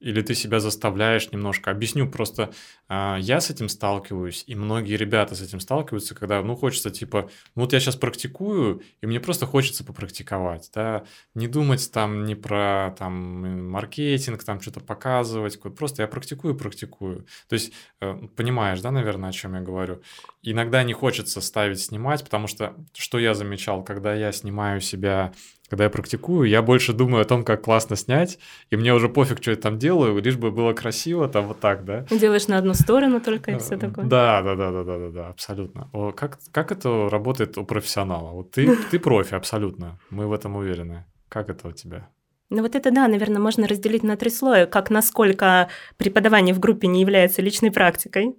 [0.00, 1.70] Или ты себя заставляешь немножко?
[1.70, 2.52] Объясню просто,
[2.88, 7.30] э, я с этим сталкиваюсь, и многие ребята с этим сталкиваются, когда, ну, хочется, типа,
[7.54, 12.36] ну, вот я сейчас практикую, и мне просто хочется попрактиковать, да, не думать там не
[12.36, 17.26] про, там, маркетинг, там, что-то показывать, просто я практикую, практикую.
[17.48, 20.02] То есть, э, понимаешь, да, наверное, о чем я говорю?
[20.42, 25.32] Иногда не хочется ставить, снимать, потому что, что я замечал, когда я снимаю себя
[25.68, 28.38] когда я практикую, я больше думаю о том, как классно снять,
[28.70, 31.84] и мне уже пофиг, что я там делаю, лишь бы было красиво, там вот так,
[31.84, 32.06] да.
[32.10, 34.04] Делаешь на одну сторону только и все такое.
[34.04, 35.88] Да, да, да, да, да, да, да, абсолютно.
[35.92, 38.30] О, как, как это работает у профессионала?
[38.32, 41.04] Вот ты, ты профи, абсолютно, мы в этом уверены.
[41.28, 42.08] Как это у тебя?
[42.50, 46.86] Ну вот это да, наверное, можно разделить на три слоя, как насколько преподавание в группе
[46.86, 48.36] не является личной практикой,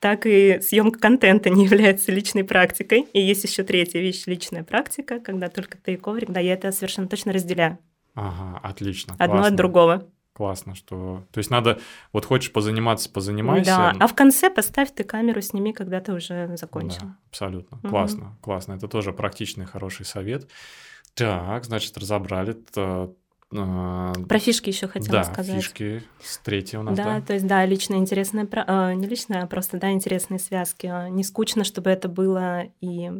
[0.00, 3.06] так и съемка контента не является личной практикой.
[3.12, 6.30] И есть еще третья вещь– личная практика, когда только ты и коврик.
[6.30, 7.78] Да, я это совершенно точно разделяю.
[8.14, 9.14] Ага, отлично.
[9.14, 9.48] Одно классно.
[9.48, 10.10] от другого.
[10.32, 11.26] Классно, что...
[11.32, 11.78] То есть надо,
[12.12, 13.70] вот хочешь позаниматься, позанимайся.
[13.70, 17.02] Да, а в конце поставь ты камеру, сними, когда ты уже закончил.
[17.02, 17.78] Да, абсолютно.
[17.78, 17.88] Угу.
[17.88, 18.72] Классно, классно.
[18.72, 20.48] Это тоже практичный, хороший совет.
[21.14, 23.12] Так, значит, разобрали а,
[23.50, 25.56] Про фишки еще хотела да, сказать.
[25.56, 27.04] фишки с третьей у нас, да?
[27.04, 30.86] Да, то есть, да, личная интересная, э, не личная, а просто, да, интересные связки.
[30.86, 33.10] А, не скучно, чтобы это было, и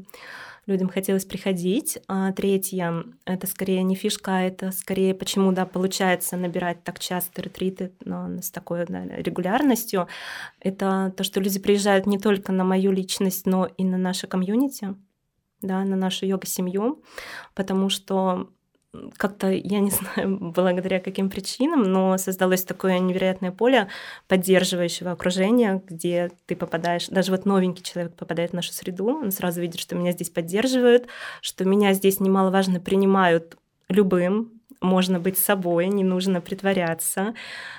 [0.67, 1.99] людям хотелось приходить.
[2.07, 7.93] А третье— это скорее не фишка, это скорее почему, да, получается набирать так часто ретриты
[8.05, 10.07] но с такой да, регулярностью.
[10.61, 14.95] Это то, что люди приезжают не только на мою личность, но и на наше комьюнити,
[15.61, 17.03] да, на нашу йога-семью,
[17.55, 18.49] потому что
[19.17, 23.89] как-то, я не знаю, благодаря каким причинам, но создалось такое невероятное поле
[24.29, 29.61] поддерживающего окружения, где ты попадаешь, даже вот новенький человек попадает в нашу среду, он сразу
[29.61, 31.07] видит, что меня здесь поддерживают,
[31.41, 33.57] что меня здесь немаловажно принимают
[33.89, 37.35] любым, можно быть собой, не нужно притворяться,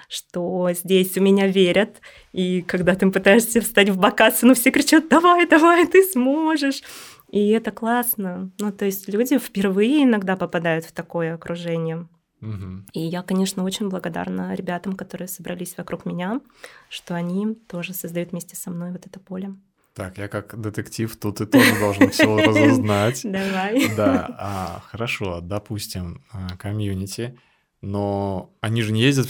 [0.08, 2.00] что здесь у меня верят,
[2.32, 6.84] и когда ты пытаешься встать в бокацию, ну все кричат «давай, давай, ты сможешь!»
[7.32, 8.52] И это классно.
[8.60, 12.08] Ну, то есть люди впервые иногда попадают в такое окружение.
[12.42, 12.86] Угу.
[12.94, 16.42] И я, конечно, очень благодарна ребятам, которые собрались вокруг меня,
[16.90, 19.56] что они тоже создают вместе со мной вот это поле.
[19.94, 23.22] Так, я как детектив тут и тоже должен все разузнать.
[23.24, 23.96] Давай.
[23.96, 27.38] Да, а, хорошо, допустим, а, комьюнити
[27.82, 29.28] но они же не ездят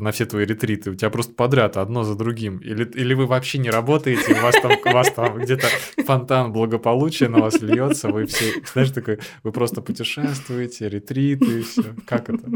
[0.00, 2.58] на все твои ретриты, у тебя просто подряд одно за другим.
[2.58, 5.68] Или, или вы вообще не работаете, у вас там, у вас там где-то
[6.04, 11.94] фонтан благополучия на вас льется, вы все, знаешь, такой, вы просто путешествуете, ретриты, все.
[12.06, 12.48] Как это?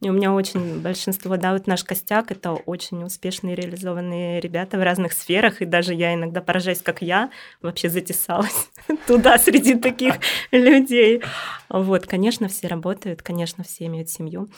[0.00, 4.82] Не, у меня очень большинство, да, вот наш костяк— это очень успешные, реализованные ребята в
[4.82, 8.70] разных сферах, и даже я иногда поражаюсь, как я вообще затесалась
[9.06, 10.14] туда среди таких
[10.52, 11.22] людей.
[11.68, 14.48] Вот, конечно, все работают, конечно, все имеют семью.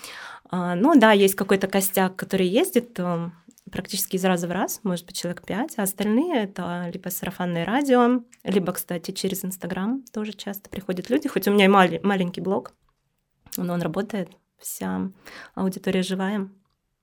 [0.49, 3.31] А, ну да, есть какой-то костяк, который ездит э,
[3.73, 8.23] практически из раза в раз, может быть, человек пять, а остальные это либо сарафанное радио,
[8.45, 12.75] либо, кстати, через Инстаграм тоже часто приходят люди, хоть у меня и маленький блог,
[13.57, 14.29] но он работает,
[14.63, 15.11] вся
[15.55, 16.49] аудитория живая.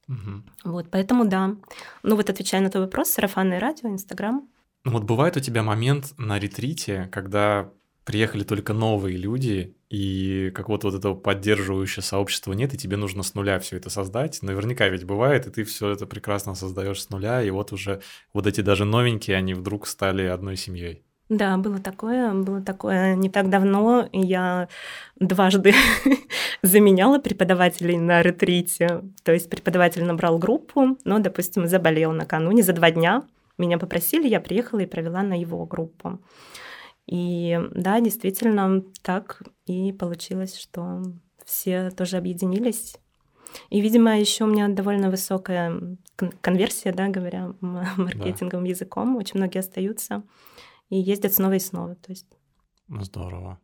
[0.08, 0.72] Угу.
[0.72, 1.56] Вот, поэтому да.
[2.04, 4.48] Ну вот отвечая на твой вопрос, сарафанное радио, Инстаграм.
[4.86, 7.72] Ну вот бывает у тебя момент на ретрите, когда
[8.06, 13.34] приехали только новые люди, и какого-то вот этого поддерживающего сообщества нет, и тебе нужно с
[13.34, 14.42] нуля все это создать.
[14.44, 18.02] Наверняка ведь бывает, и ты все это прекрасно создаешь с нуля, и вот уже
[18.34, 21.04] вот эти даже новенькие, они вдруг стали одной семьей.
[21.30, 24.10] Да, было такое, было такое не так давно.
[24.12, 24.68] Я
[25.20, 25.74] дважды
[26.64, 29.04] заменяла преподавателей на ретрите.
[29.24, 33.24] То есть преподаватель набрал группу, но, допустим, заболел накануне за два дня.
[33.60, 36.20] Меня попросили, я приехала и провела на его группу.
[37.06, 41.04] И да, действительно, так и получилось, что
[41.46, 42.96] все тоже объединились.
[43.70, 45.98] И, видимо, еще у меня довольно высокая
[46.42, 48.70] конверсия, да, говоря маркетинговым да.
[48.70, 49.16] языком.
[49.16, 50.24] Очень многие остаются
[50.90, 51.96] и ездят снова и снова.
[51.96, 52.28] То есть...
[52.88, 53.60] Ну, здорово.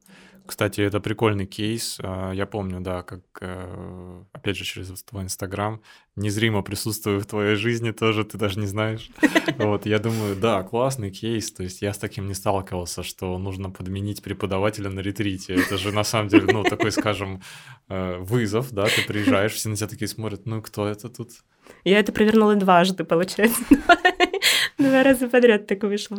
[0.46, 1.98] Кстати, это прикольный кейс.
[2.04, 5.82] А, я помню, да, как, э, опять же, через твой Инстаграм
[6.16, 9.10] незримо присутствую в твоей жизни тоже, ты даже не знаешь.
[9.58, 11.52] Вот, я думаю, да, классный кейс.
[11.52, 15.54] То есть я с таким не сталкивался, что нужно подменить преподавателя на ретрите.
[15.54, 17.42] Это же на самом деле, ну, такой, скажем,
[17.88, 21.30] э, вызов, да, ты приезжаешь, все на тебя такие смотрят, ну, кто это тут?
[21.84, 23.64] Я это провернула дважды, получается.
[24.78, 26.18] Два раза подряд так вышло.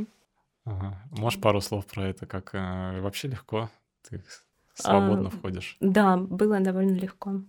[0.66, 1.00] Ага.
[1.12, 3.70] Можешь пару слов про это, как э, вообще легко?
[4.08, 4.22] Ты
[4.74, 5.76] свободно а, входишь?
[5.80, 7.40] Да, было довольно легко.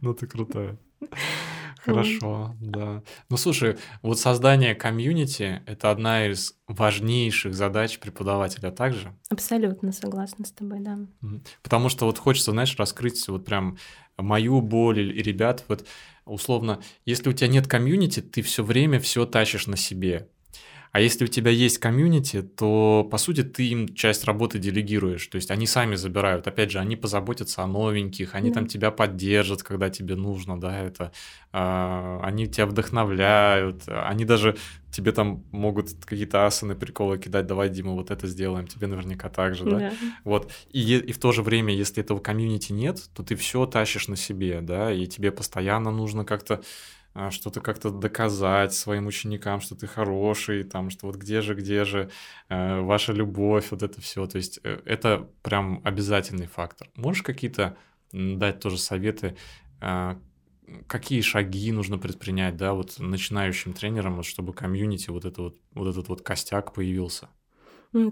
[0.00, 0.76] Ну ты крутая.
[1.78, 3.02] Хорошо, да.
[3.28, 9.14] Ну слушай, вот создание комьюнити— это одна из важнейших задач преподавателя также?
[9.30, 10.98] Абсолютно согласна с тобой, да.
[11.62, 13.78] Потому что вот хочется, знаешь, раскрыть вот прям
[14.16, 15.86] мою боль и ребят, вот
[16.26, 20.28] условно, если у тебя нет комьюнити, ты все время все тащишь на себе.
[20.96, 25.26] А если у тебя есть комьюнити, то, по сути, ты им часть работы делегируешь.
[25.26, 26.46] То есть они сами забирают.
[26.46, 28.54] Опять же, они позаботятся о новеньких, они да.
[28.54, 31.12] там тебя поддержат, когда тебе нужно, да, это.
[31.52, 34.56] А, они тебя вдохновляют, они даже
[34.90, 39.54] тебе там могут какие-то асаны, приколы кидать, давай, Дима, вот это сделаем, тебе наверняка так
[39.54, 39.78] же, да?
[39.78, 39.92] да.
[40.24, 44.08] Вот, и, и в то же время, если этого комьюнити нет, то ты все тащишь
[44.08, 46.62] на себе, да, и тебе постоянно нужно как-то
[47.30, 52.10] что-то как-то доказать своим ученикам, что ты хороший, там, что вот где же, где же
[52.48, 54.26] э, ваша любовь, вот это все.
[54.26, 56.88] То есть э, это прям обязательный фактор.
[56.96, 57.76] Можешь какие-то
[58.12, 59.36] дать тоже советы,
[59.80, 60.16] э,
[60.86, 65.88] какие шаги нужно предпринять, да, вот начинающим тренерам, вот, чтобы комьюнити, вот, это вот, вот
[65.88, 67.28] этот вот костяк появился?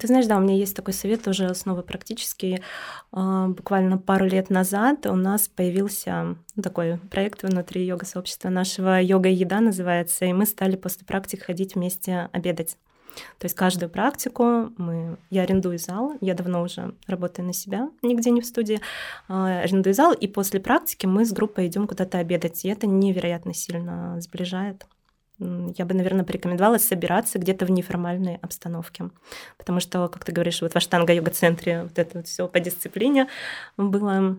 [0.00, 2.62] Ты знаешь, да, у меня есть такой совет, тоже снова практически.
[3.12, 9.34] А, буквально пару лет назад у нас появился такой проект внутри йога-сообщества нашего «Йога и
[9.34, 12.78] еда» называется, и мы стали после практик ходить вместе обедать.
[13.38, 18.30] То есть каждую практику мы, я арендую зал, я давно уже работаю на себя, нигде
[18.30, 18.80] не в студии,
[19.28, 23.52] а, арендую зал, и после практики мы с группой идем куда-то обедать, и это невероятно
[23.52, 24.86] сильно сближает
[25.76, 29.10] я бы, наверное, порекомендовала собираться где-то в неформальной обстановке.
[29.58, 33.28] Потому что, как ты говоришь, вот в Аштанга-йога-центре вот это вот все по дисциплине
[33.76, 34.38] было.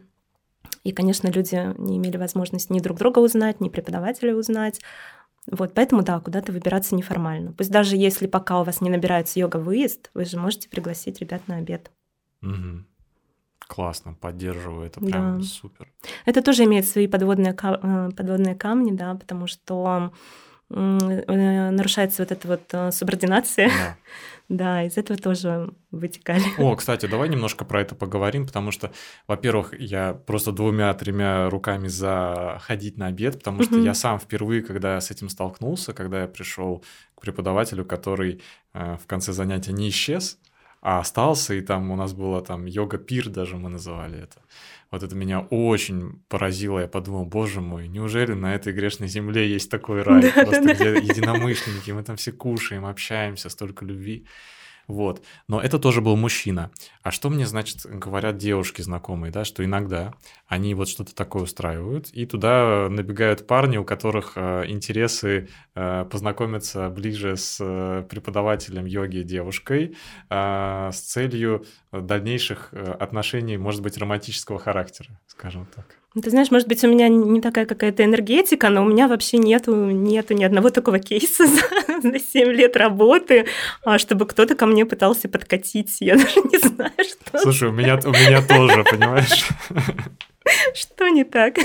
[0.84, 4.82] И, конечно, люди не имели возможности ни друг друга узнать, ни преподавателя узнать.
[5.50, 7.54] Вот, поэтому, да, куда-то выбираться неформально.
[7.54, 11.58] Пусть даже если пока у вас не набирается йога-выезд, вы же можете пригласить ребят на
[11.58, 11.92] обед.
[12.42, 12.84] Угу.
[13.68, 15.46] Классно, поддерживаю, это прям да.
[15.46, 15.92] супер.
[16.26, 20.14] Это тоже имеет свои подводные, э, подводные камни, да, потому что
[20.76, 23.70] нарушается вот эта вот э, субординация.
[23.70, 23.98] Да.
[24.50, 26.44] да, из этого тоже вытекали.
[26.58, 28.92] О, кстати, давай немножко про это поговорим, потому что,
[29.28, 35.00] во-первых, я просто двумя-тремя руками за ходить на обед, потому что я сам впервые, когда
[35.00, 36.84] с этим столкнулся, когда я пришел
[37.16, 38.42] к преподавателю, который
[38.74, 40.38] э, в конце занятия не исчез,
[40.82, 44.38] а остался, и там у нас было там йога-пир даже мы называли это.
[44.92, 46.80] Вот это меня очень поразило.
[46.80, 50.22] Я подумал, боже мой, неужели на этой грешной земле есть такой рай?
[50.36, 51.00] Да, Просто да, где да.
[51.00, 54.26] единомышленники, мы там все кушаем, общаемся, столько любви.
[54.88, 55.24] Вот.
[55.48, 56.72] Но это тоже был мужчина.
[57.02, 60.14] А что мне, значит, говорят девушки знакомые, да, что иногда
[60.48, 66.90] они вот что-то такое устраивают, и туда набегают парни, у которых э, интересы э, познакомиться
[66.90, 69.96] ближе с э, преподавателем йоги девушкой
[70.30, 76.05] э, с целью дальнейших э, отношений, может быть, романтического характера, скажем так.
[76.16, 79.38] Ну, ты знаешь, может быть, у меня не такая какая-то энергетика, но у меня вообще
[79.38, 83.48] нету, нету ни одного такого кейса за, за 7 лет работы,
[83.84, 85.98] а чтобы кто-то ко мне пытался подкатить.
[86.00, 87.38] Я даже не знаю, что.
[87.40, 89.46] Слушай, у меня, у меня тоже, понимаешь?
[90.74, 91.58] Что не так?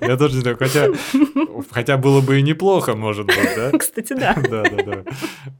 [0.00, 0.88] Я тоже не знаю, хотя,
[1.70, 3.76] хотя было бы и неплохо, может быть, да?
[3.78, 4.34] Кстати, да.
[4.54, 5.04] Да, да, да.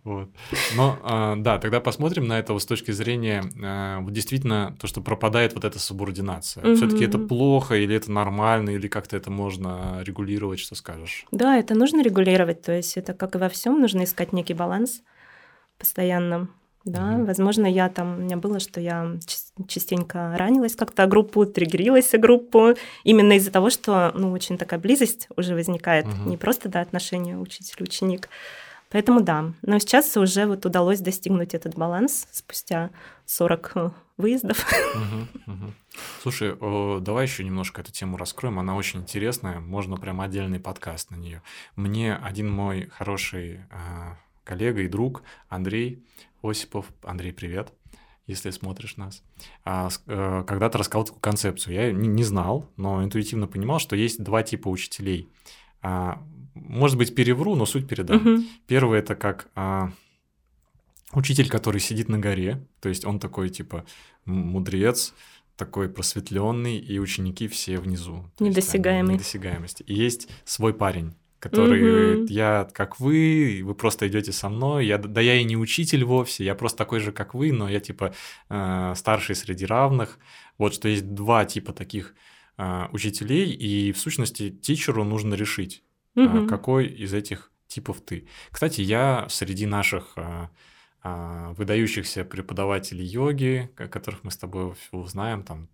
[0.05, 0.29] Вот.
[0.77, 5.55] Но, а, да, тогда посмотрим на это с точки зрения, а, действительно, то, что пропадает
[5.55, 6.75] вот эта субординация.
[6.77, 11.27] Все-таки это плохо или это нормально, или как-то это можно регулировать, что скажешь?
[11.31, 15.03] Да, это нужно регулировать, то есть это как и во всем, нужно искать некий баланс
[15.79, 16.49] постоянно.
[16.85, 17.25] Да, mm-hmm.
[17.25, 19.16] возможно, я там, у меня было, что я
[19.68, 25.55] частенько ранилась как-то группу, триггерилась группу, именно из-за того, что, ну, очень такая близость уже
[25.55, 26.29] возникает, mm-hmm.
[26.29, 28.29] не просто, да, отношения учитель-ученик,
[28.94, 29.53] Поэтому да.
[29.62, 32.90] Но сейчас уже вот удалось достигнуть этот баланс спустя
[33.27, 34.64] 40 э, выездов.
[34.95, 35.72] Угу, угу.
[36.22, 38.61] Слушай, о, давай еще немножко эту тему раскроем.
[38.61, 39.59] Она очень интересная.
[39.59, 41.43] Можно прям отдельный подкаст на нее.
[41.74, 44.14] Мне один мой хороший э,
[44.45, 46.01] коллега и друг Андрей
[46.45, 46.92] Осипов.
[47.03, 47.72] Андрей, привет
[48.26, 49.22] если смотришь нас,
[49.64, 51.74] а, э, когда-то рассказал такую концепцию.
[51.74, 55.28] Я не знал, но интуитивно понимал, что есть два типа учителей.
[55.82, 56.22] А,
[56.55, 58.16] может быть, перевру, но суть передам.
[58.16, 58.45] Угу.
[58.66, 59.92] Первый это как а,
[61.12, 63.84] учитель, который сидит на горе, то есть он такой типа
[64.24, 65.12] мудрец,
[65.57, 68.24] такой просветленный, и ученики все внизу.
[68.40, 69.14] Недосягаемый.
[69.14, 69.82] Недосягаемости.
[69.82, 71.14] И есть свой парень,
[71.45, 72.26] который угу.
[72.30, 76.45] я как вы, вы просто идете со мной, я, да я и не учитель вовсе,
[76.45, 78.14] я просто такой же, как вы, но я типа
[78.49, 80.18] э, старший среди равных.
[80.59, 82.14] Вот что есть два типа таких
[82.57, 85.82] э, учителей, и в сущности тичеру нужно решить,
[86.16, 86.47] угу.
[86.47, 88.26] какой из этих типов ты.
[88.51, 90.49] Кстати, я среди наших э,
[91.05, 95.68] выдающихся преподавателей йоги, которых мы с тобой узнаем, там,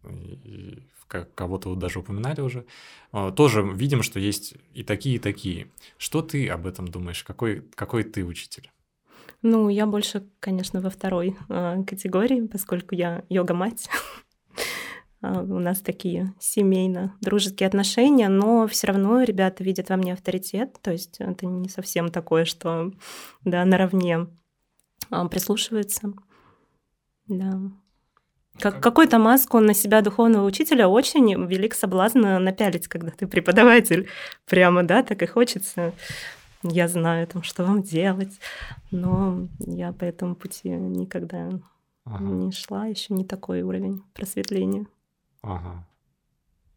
[1.34, 2.66] кого-то даже упоминали уже,
[3.12, 5.68] а, тоже видим, что есть и такие, и такие.
[5.98, 7.24] Что ты об этом думаешь?
[7.24, 8.70] Какой, какой ты учитель?
[9.42, 13.88] Ну, я больше, конечно, во второй э, категории, поскольку я йога-мать.
[15.22, 20.92] А, у нас такие семейно-дружеские отношения, но все равно ребята видят во мне авторитет, то
[20.92, 22.90] есть это не совсем такое, что
[23.44, 24.28] да, наравне
[25.10, 26.12] а, прислушиваются.
[27.26, 27.60] Да.
[28.58, 34.08] Как, какую-то маску на себя духовного учителя очень велик соблазн напялить, когда ты преподаватель.
[34.46, 35.92] Прямо, да, так и хочется.
[36.62, 38.38] Я знаю, там, что вам делать.
[38.90, 41.48] Но я по этому пути никогда
[42.04, 42.24] ага.
[42.24, 42.86] не шла.
[42.86, 44.86] Еще не такой уровень просветления.
[45.42, 45.86] Ага.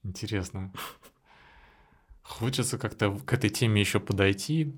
[0.03, 0.71] Интересно.
[2.21, 4.73] Хочется как-то к этой теме еще подойти.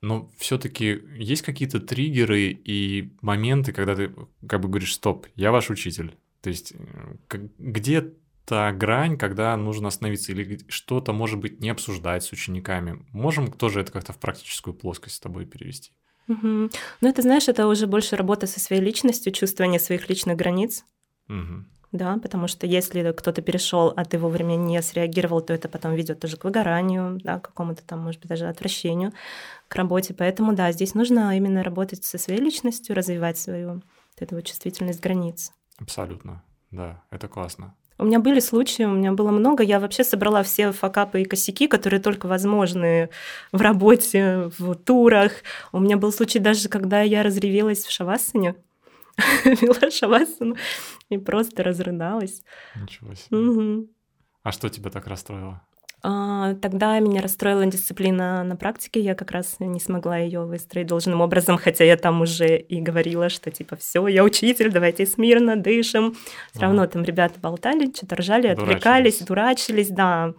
[0.00, 4.12] Но все-таки есть какие-то триггеры и моменты, когда ты
[4.46, 6.16] как бы говоришь, стоп, я ваш учитель.
[6.40, 8.12] То есть э, где
[8.44, 13.04] та грань, когда нужно остановиться, или что-то, может быть, не обсуждать с учениками.
[13.12, 15.92] Можем тоже это как-то в практическую плоскость с тобой перевести?
[16.28, 16.46] Угу.
[16.46, 16.70] Ну,
[17.08, 20.84] это, знаешь, это уже больше работа со своей личностью, чувствование своих личных границ.
[21.28, 25.94] Угу да, потому что если кто-то перешел, а ты вовремя не среагировал, то это потом
[25.94, 29.12] ведет тоже к выгоранию, да, к какому-то там, может быть, даже отвращению
[29.68, 30.14] к работе.
[30.14, 33.82] Поэтому, да, здесь нужно именно работать со своей личностью, развивать свою вот
[34.18, 35.52] эту вот чувствительность границ.
[35.78, 37.74] Абсолютно, да, это классно.
[38.00, 39.64] У меня были случаи, у меня было много.
[39.64, 43.10] Я вообще собрала все факапы и косяки, которые только возможны
[43.50, 45.32] в работе, в турах.
[45.72, 48.54] У меня был случай даже, когда я разревелась в шавасане.
[49.44, 50.56] вела шавасану
[51.08, 52.42] и просто разрыдалась.
[52.76, 53.36] Ничего себе.
[53.36, 53.88] Угу.
[54.42, 55.62] А что тебя так расстроило?
[56.02, 59.00] А, тогда меня расстроила дисциплина на практике.
[59.00, 63.28] Я как раз не смогла ее выстроить должным образом, хотя я там уже и говорила,
[63.28, 66.14] что типа все, я учитель, давайте смирно дышим.
[66.52, 70.34] Все равно там ребята болтали, что-то ржали, отвлекались, дурачились, да.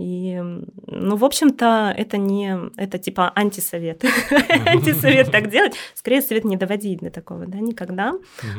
[0.00, 0.40] И,
[0.86, 4.02] ну, в общем-то, это не, это типа антисовет.
[4.66, 5.74] антисовет так делать.
[5.94, 8.14] Скорее, совет не доводить до такого, да, никогда.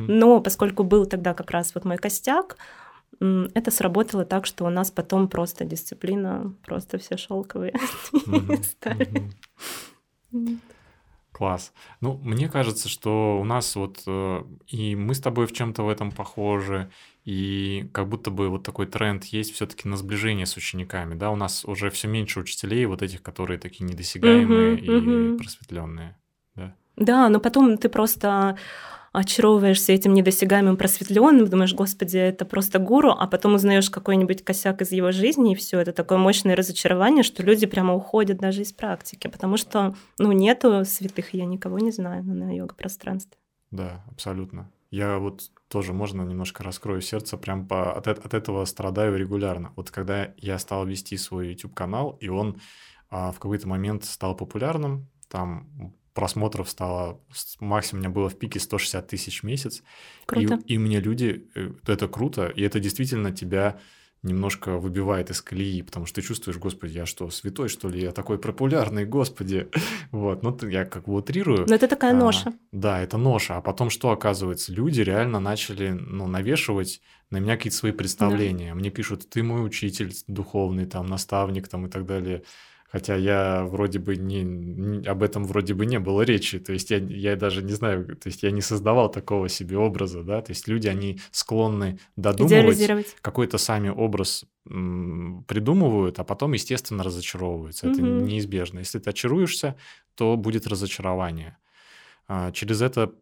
[0.08, 2.58] Но поскольку был тогда как раз вот мой костяк,
[3.20, 7.74] это сработало так, что у нас потом просто дисциплина, просто все шелковые
[8.64, 9.32] стали.
[11.32, 11.74] Класс.
[12.02, 15.90] Ну, мне кажется, что у нас вот э, и мы с тобой в чем-то в
[15.90, 16.92] этом похожи,
[17.24, 21.36] и как будто бы вот такой тренд есть все-таки на сближение с учениками, да, у
[21.36, 25.38] нас уже все меньше учителей, вот этих, которые такие недосягаемые uh-huh, и uh-huh.
[25.38, 26.18] просветленные,
[26.56, 26.76] да.
[26.98, 28.58] Да, но потом ты просто
[29.12, 34.92] очаровываешься этим недосягаемым просветленным, думаешь, господи, это просто гуру, а потом узнаешь какой-нибудь косяк из
[34.92, 39.28] его жизни, и все, это такое мощное разочарование, что люди прямо уходят даже из практики,
[39.28, 43.38] потому что, ну, нету святых, я никого не знаю на йога-пространстве.
[43.70, 44.72] Да, абсолютно.
[44.92, 49.72] Я вот тоже, можно немножко раскрою сердце, прям по, от, от этого страдаю регулярно.
[49.78, 52.60] Вот когда я стал вести свой YouTube-канал, и он
[53.10, 57.20] а, в какой-то момент стал популярным, там просмотров стало,
[57.60, 59.84] максимум у меня было в пике 160 тысяч в месяц.
[60.26, 60.60] Круто.
[60.66, 63.80] И, и мне люди, э, это круто, и это действительно тебя
[64.24, 68.02] немножко выбивает из колеи, потому что ты чувствуешь, господи, я что, святой, что ли?
[68.02, 69.70] Я такой популярный, господи.
[70.12, 71.66] Вот, ну, я как бы утрирую.
[71.68, 72.54] Но это такая а, ноша.
[72.74, 73.56] Да, это ноша.
[73.56, 74.74] А потом что оказывается?
[74.74, 78.70] Люди реально начали, ну, навешивать на меня какие-то свои представления.
[78.72, 78.76] Да.
[78.76, 82.44] Мне пишут, ты мой учитель духовный, там, наставник, там, и так далее.
[82.92, 86.60] Хотя я вроде бы не, не об этом вроде бы не было речи.
[86.60, 90.24] То есть я, я даже не знаю, то есть я не создавал такого себе образа,
[90.24, 90.42] да.
[90.42, 97.88] То есть люди, они склонны додумывать какой-то сами образ м, придумывают, а потом, естественно, разочаровываются.
[97.88, 98.24] Это mm-hmm.
[98.24, 98.80] неизбежно.
[98.80, 99.78] Если ты очаруешься,
[100.16, 101.58] то будет разочарование.
[102.28, 103.14] А, через это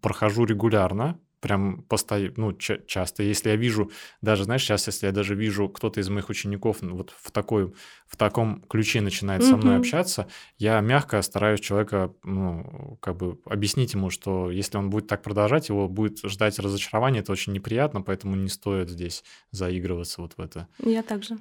[0.00, 3.22] прохожу регулярно, прям постоянно, ну, ча- часто.
[3.22, 6.96] Если я вижу, даже, знаешь, сейчас, если я даже вижу, кто-то из моих учеников ну,
[6.96, 7.72] вот в, такой,
[8.06, 9.50] в таком ключе начинает mm-hmm.
[9.50, 10.28] со мной общаться,
[10.58, 15.68] я мягко стараюсь человека, ну, как бы объяснить ему, что если он будет так продолжать,
[15.68, 20.68] его будет ждать разочарование, это очень неприятно, поэтому не стоит здесь заигрываться вот в это.
[20.78, 21.38] Я также.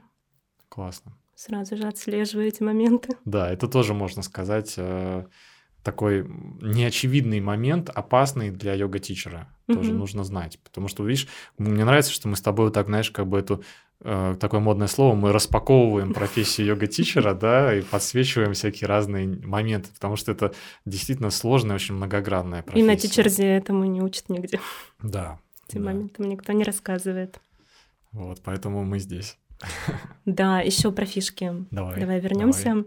[0.69, 1.17] Классно.
[1.35, 3.17] Сразу же отслеживаю эти моменты.
[3.25, 5.25] Да, это тоже можно сказать э,
[5.85, 6.27] такой
[6.61, 9.47] неочевидный момент, опасный для йога-тичера.
[9.67, 9.75] Mm-hmm.
[9.75, 10.57] Тоже нужно знать.
[10.63, 11.27] Потому что, видишь,
[11.59, 13.63] мне нравится, что мы с тобой вот так, знаешь, как бы эту
[14.01, 20.15] э, такое модное слово, мы распаковываем профессию йога-тичера, да, и подсвечиваем всякие разные моменты, потому
[20.15, 20.55] что это
[20.85, 22.83] действительно сложная, очень многогранная профессия.
[22.83, 24.59] И на тичерзе этому не учат нигде.
[25.03, 25.39] Да.
[25.69, 25.91] Этим да.
[25.91, 27.39] моментам никто не рассказывает.
[28.11, 29.37] Вот, поэтому мы здесь.
[30.25, 31.51] Да, еще про фишки.
[31.71, 31.99] Давай.
[31.99, 32.69] Давай вернемся.
[32.69, 32.85] Давай.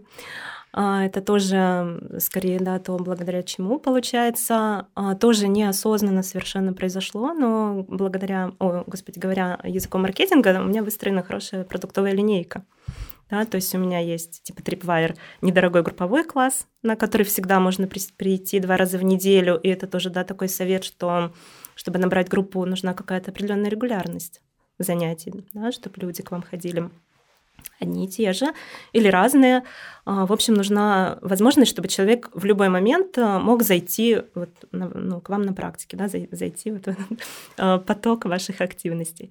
[0.71, 4.87] А, это тоже скорее да, то, благодаря чему получается.
[4.93, 11.23] А, тоже неосознанно совершенно произошло, но благодаря, о, господи говоря, языком маркетинга у меня выстроена
[11.23, 12.65] хорошая продуктовая линейка.
[13.31, 17.87] Да, то есть у меня есть типа Tripwire недорогой групповой класс, на который всегда можно
[17.87, 21.31] прийти два раза в неделю, и это тоже да, такой совет, что
[21.75, 24.41] чтобы набрать группу, нужна какая-то определенная регулярность
[24.79, 26.89] занятий, да, чтобы люди к вам ходили
[27.79, 28.53] одни и те же
[28.93, 29.63] или разные.
[30.05, 35.21] А, в общем, нужна возможность, чтобы человек в любой момент а, мог зайти вот, ну,
[35.21, 36.97] к вам на практике, да, зайти в этот
[37.57, 39.29] а, поток ваших активностей.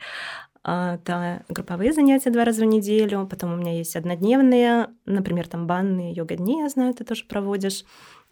[0.64, 6.12] Да, групповые занятия два раза в неделю, потом у меня есть однодневные, например, там банные
[6.12, 7.84] йога-дни, я знаю, ты тоже проводишь,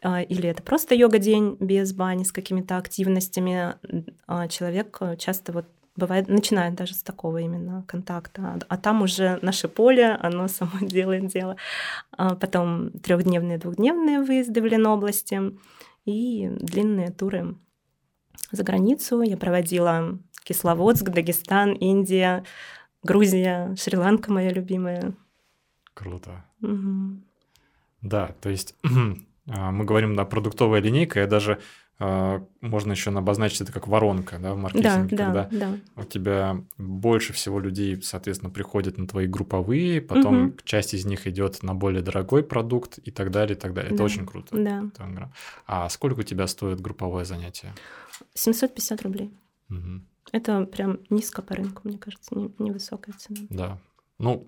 [0.04, 3.76] или это просто йога-день без бани с какими-то активностями.
[4.50, 8.58] Человек часто вот Бывает, начинает даже с такого именно контакта.
[8.68, 11.56] А там уже наше поле, оно само делает дело.
[12.12, 15.40] А потом трехдневные, двухдневные выезды в Ленобласти
[16.04, 17.56] и длинные туры
[18.52, 19.22] за границу.
[19.22, 22.44] Я проводила Кисловодск, Дагестан, Индия,
[23.02, 25.14] Грузия, Шри-Ланка моя любимая.
[25.94, 26.44] Круто.
[26.62, 27.20] Угу.
[28.02, 28.76] Да, то есть
[29.48, 31.20] а, мы говорим о продуктовая линейка.
[31.20, 31.60] Я даже
[31.98, 36.02] можно еще обозначить это как воронка да, в маркетинге, да, когда да, да.
[36.02, 40.56] у тебя больше всего людей, соответственно, приходят на твои групповые, потом угу.
[40.64, 43.88] часть из них идет на более дорогой продукт и так далее, и так далее.
[43.88, 44.56] Это да, очень круто.
[44.56, 45.30] Да.
[45.66, 47.72] А сколько у тебя стоит групповое занятие?
[48.34, 49.32] 750 рублей.
[49.70, 50.02] Угу.
[50.32, 53.46] Это прям низко по рынку, мне кажется, невысокая цена.
[53.48, 53.78] Да.
[54.18, 54.46] Ну,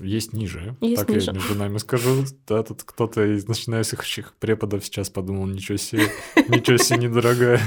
[0.00, 0.76] есть ниже.
[0.80, 1.26] Есть так ниже.
[1.26, 2.24] я между нами скажу.
[2.46, 6.08] Да, тут кто-то из начинающих преподов сейчас подумал, ничего себе,
[6.48, 7.60] ничего себе недорогая.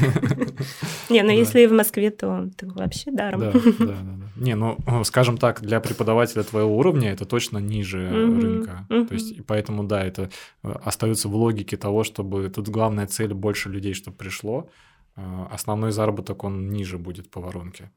[1.10, 3.40] Не, ну если в Москве, то вообще даром.
[3.40, 4.18] Да, да, да.
[4.36, 8.86] Не, ну, скажем так, для преподавателя твоего уровня это точно ниже рынка.
[8.90, 10.30] То есть, поэтому, да, это
[10.64, 14.70] э, остается в логике того, чтобы тут главная цель больше людей, чтобы пришло.
[15.16, 17.92] Э, основной заработок, он ниже будет по воронке.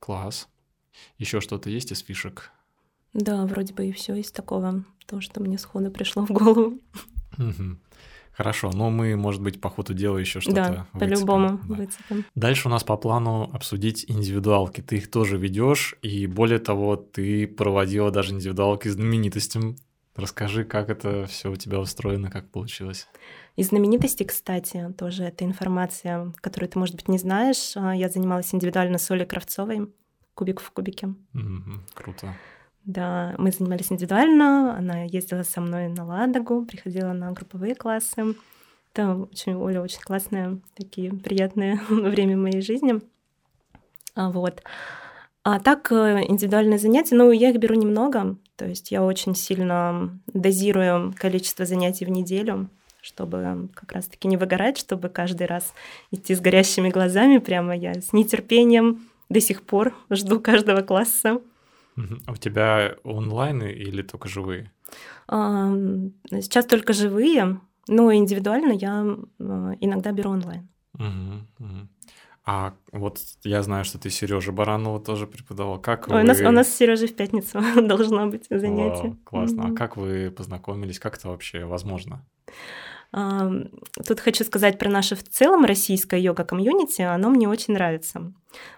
[0.00, 0.48] Класс.
[1.18, 2.50] Еще что-то есть из фишек?
[3.12, 6.80] Да, вроде бы и все из такого, то, что мне сходу пришло в голову.
[8.32, 11.74] Хорошо, но мы, может быть, по ходу дела еще что-то Да, по-любому да.
[11.74, 12.24] выцепим.
[12.34, 14.80] Дальше у нас по плану обсудить индивидуалки.
[14.80, 19.76] Ты их тоже ведешь, и более того, ты проводила даже индивидуалки знаменитостям.
[20.16, 23.06] Расскажи, как это все у тебя устроено, как получилось.
[23.54, 27.72] Из знаменитостей, кстати, тоже это информация, которую ты, может быть, не знаешь.
[27.76, 29.92] А, я занималась индивидуально с Олей Кравцовой
[30.34, 31.14] кубик в кубике.
[31.34, 31.78] Mm-hmm.
[31.94, 32.34] Круто.
[32.84, 38.34] Да, мы занимались индивидуально, она ездила со мной на Ладогу, приходила на групповые классы.
[38.92, 43.00] Это очень, Оля очень классное, такие приятные время моей жизни.
[44.14, 44.62] А, вот.
[45.42, 50.18] А так, э, индивидуальные занятия, ну, я их беру немного, то есть я очень сильно
[50.26, 52.68] дозирую количество занятий в неделю,
[53.00, 55.74] чтобы как раз-таки не выгорать, чтобы каждый раз
[56.10, 61.40] идти с горящими глазами, прямо я с нетерпением до сих пор жду каждого класса.
[62.26, 64.72] А у тебя онлайн или только живые?
[65.28, 69.02] Сейчас только живые, но индивидуально я
[69.80, 70.68] иногда беру онлайн.
[70.94, 71.88] Угу, угу.
[72.46, 75.80] А вот я знаю, что ты Сережа Баранова тоже преподавал.
[75.80, 76.20] Как Ой, вы...
[76.20, 79.08] у, нас, у нас с Сережей в пятницу должно быть занятие.
[79.08, 79.64] Вау, классно.
[79.64, 79.72] Угу.
[79.72, 80.98] А как вы познакомились?
[80.98, 82.24] Как это вообще возможно?
[83.14, 87.02] Тут хочу сказать про наше в целом российское йога-комьюнити.
[87.02, 88.32] Оно мне очень нравится.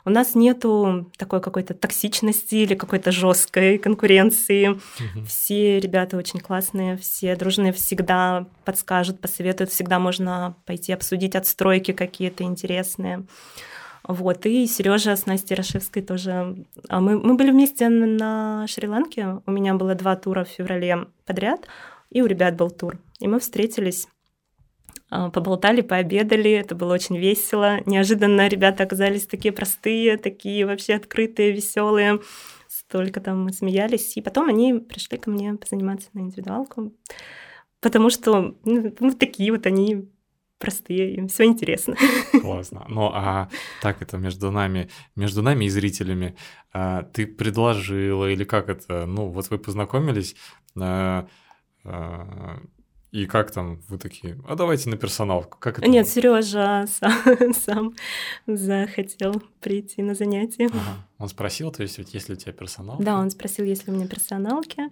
[0.04, 4.68] У нас нету такой какой-то токсичности или какой-то жесткой конкуренции.
[4.68, 5.24] Угу.
[5.26, 12.44] Все ребята очень классные, все дружные, всегда подскажут, посоветуют, всегда можно пойти обсудить отстройки какие-то
[12.44, 13.24] интересные.
[14.06, 16.64] Вот, и Сережа с Настей Рашевской тоже.
[16.88, 19.40] А мы, мы были вместе на Шри-Ланке.
[19.46, 21.66] У меня было два тура в феврале подряд,
[22.10, 22.98] и у ребят был тур.
[23.18, 24.06] И мы встретились
[25.32, 27.78] поболтали, пообедали, это было очень весело.
[27.86, 32.20] Неожиданно ребята оказались такие простые, такие вообще открытые, веселые.
[32.68, 34.16] Столько там мы смеялись.
[34.16, 36.92] И потом они пришли ко мне позаниматься на индивидуалку,
[37.80, 40.08] потому что ну, ну такие вот они
[40.58, 41.96] простые, им все интересно.
[42.40, 42.84] Классно.
[42.88, 43.48] Ну а
[43.82, 46.36] так это между нами, между нами и зрителями,
[46.72, 49.06] а, ты предложила или как это?
[49.06, 50.34] Ну вот вы познакомились,
[50.78, 51.26] а,
[51.84, 52.60] а,
[53.16, 55.56] и как там вы такие, а давайте на персоналку?
[55.58, 57.94] Как это Нет, Сережа сам, сам
[58.46, 60.66] захотел прийти на занятия.
[60.66, 61.05] Ага.
[61.18, 62.98] Он спросил, то есть, вот если у тебя персонал?
[62.98, 64.82] Да, он спросил, есть ли у меня персоналки.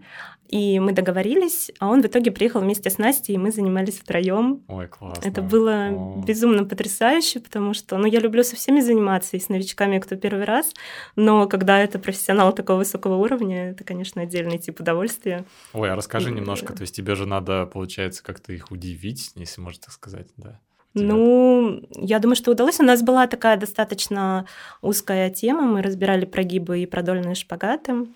[0.49, 4.63] И мы договорились, а он в итоге приехал вместе с Настей, и мы занимались втроем.
[4.69, 5.29] Ой, классно.
[5.29, 6.23] Это было О.
[6.27, 10.45] безумно потрясающе, потому что, ну, я люблю со всеми заниматься, и с новичками, кто первый
[10.45, 10.73] раз,
[11.15, 15.45] но когда это профессионал такого высокого уровня, это, конечно, отдельный тип удовольствия.
[15.75, 16.33] Ой, а расскажи и...
[16.33, 20.61] немножко, то есть тебе же надо, получается, как-то их удивить, если можно так сказать, да?
[20.95, 22.81] Ну, я думаю, что удалось.
[22.81, 24.47] У нас была такая достаточно
[24.81, 25.63] узкая тема.
[25.63, 28.07] Мы разбирали прогибы и продольные шпагаты.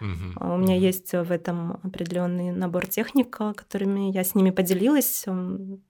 [0.00, 0.54] Угу.
[0.54, 0.82] У меня угу.
[0.82, 5.26] есть в этом определенный набор техник, которыми я с ними поделилась.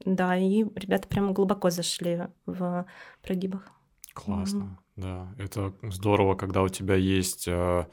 [0.04, 2.86] Да, и ребята прямо глубоко зашли в
[3.22, 3.70] прогибах.
[4.14, 4.78] Классно, угу.
[4.96, 5.28] да.
[5.38, 7.86] Это здорово, когда у тебя есть а,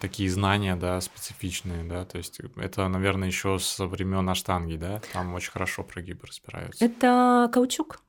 [0.00, 5.34] такие знания, да, специфичные, да, то есть это, наверное, еще со времен аштанги, да, там
[5.34, 6.84] очень хорошо прогибы разбираются.
[6.84, 8.00] Это каучук.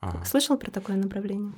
[0.00, 0.24] Ага.
[0.24, 1.52] Слышал про такое направление?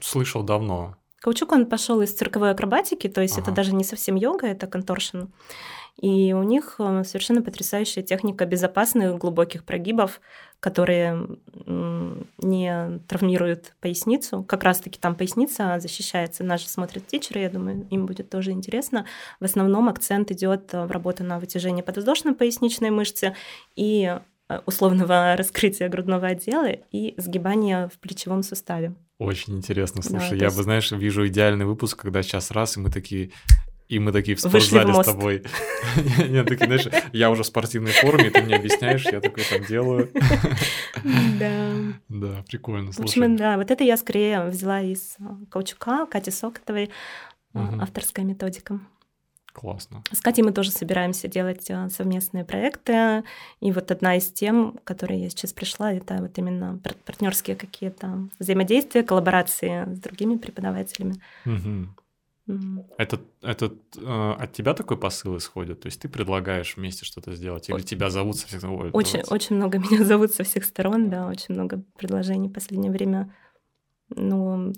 [0.00, 0.96] Слышал давно.
[1.20, 3.42] Каучук, он пошел из цирковой акробатики, то есть ага.
[3.42, 5.24] это даже не совсем йога, это конторшн.
[6.00, 10.20] И у них э, совершенно потрясающая техника безопасных глубоких прогибов,
[10.60, 11.26] которые
[12.38, 14.42] не травмируют поясницу.
[14.44, 16.44] Как раз-таки там поясница защищается.
[16.56, 19.06] Же смотрят тичеры, я думаю, им будет тоже интересно.
[19.40, 23.34] В основном акцент идет в работу на вытяжение подвздошной поясничной мышцы
[23.76, 24.18] и
[24.48, 28.94] э, условного раскрытия грудного отдела и сгибания в плечевом суставе.
[29.20, 30.56] Очень интересно, слушай, да, я есть...
[30.56, 33.32] бы, знаешь, вижу идеальный выпуск, когда сейчас раз, и мы такие,
[33.86, 35.42] и мы такие в спортзале в с тобой.
[36.26, 40.10] Нет, такие, знаешь, я уже в спортивной форме, ты мне объясняешь, я такой там делаю.
[41.38, 41.72] Да.
[42.08, 43.08] Да, прикольно, слушай.
[43.08, 46.88] В общем, да, вот это я скорее взяла из а, Каучука, Кати Сокотовой,
[47.52, 48.80] а, авторская методика.
[49.52, 50.02] Классно.
[50.12, 53.24] С Катей мы тоже собираемся делать а, совместные проекты.
[53.60, 58.28] И вот одна из тем, к которой я сейчас пришла, это вот именно партнерские какие-то
[58.38, 61.20] взаимодействия, коллаборации с другими преподавателями.
[61.44, 61.88] Угу.
[62.98, 65.80] Это, это э, от тебя такой посыл исходит?
[65.80, 67.68] То есть ты предлагаешь вместе что-то сделать?
[67.68, 68.90] Или тебя зовут со всех сторон?
[68.92, 73.34] Очень, очень много меня зовут со всех сторон, да, очень много предложений в последнее время.
[74.08, 74.72] Ну,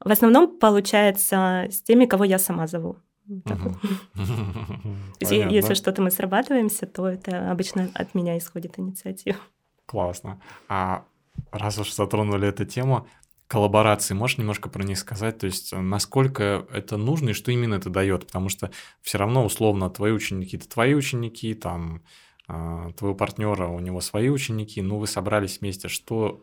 [0.00, 2.96] в основном получается с теми, кого я сама зову.
[5.20, 9.38] Если что-то мы срабатываемся, то это обычно от меня исходит инициатива.
[9.86, 10.40] Классно.
[10.68, 11.04] А
[11.50, 13.06] раз уж затронули эту тему,
[13.48, 14.14] коллаборации.
[14.14, 15.38] Можешь немножко про них сказать?
[15.38, 18.26] То есть, э, насколько это нужно и что именно это дает?
[18.26, 18.70] Потому что
[19.02, 22.02] все равно, условно, твои ученики это твои ученики, там,
[22.48, 25.88] а, твоего партнера у него свои ученики, ну, вы собрались вместе.
[25.88, 26.42] Что,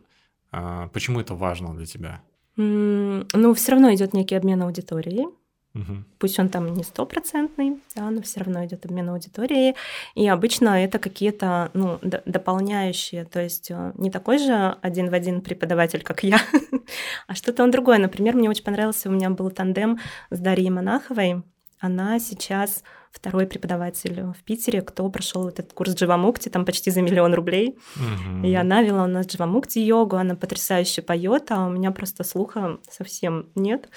[0.50, 2.22] а, почему это важно для тебя?
[2.56, 5.26] Ну, все равно идет некий обмен аудиторией.
[5.74, 6.04] Угу.
[6.18, 9.74] Пусть он там не стопроцентный, да, но все равно идет обмен аудиторией.
[10.14, 15.40] И обычно это какие-то ну, дополняющие, то есть э, не такой же один в один
[15.40, 16.38] преподаватель, как я,
[17.26, 17.98] а что-то он другое.
[17.98, 19.98] Например, мне очень понравился, у меня был тандем
[20.30, 21.42] с Дарьей Монаховой.
[21.84, 22.82] Она сейчас
[23.12, 27.76] второй преподаватель в Питере, кто прошел этот курс Дживамукти, там почти за миллион рублей.
[27.96, 28.46] Угу.
[28.46, 32.78] И она вела у нас Дживамукти йогу, она потрясающе поет, а у меня просто слуха
[32.90, 33.90] совсем нет.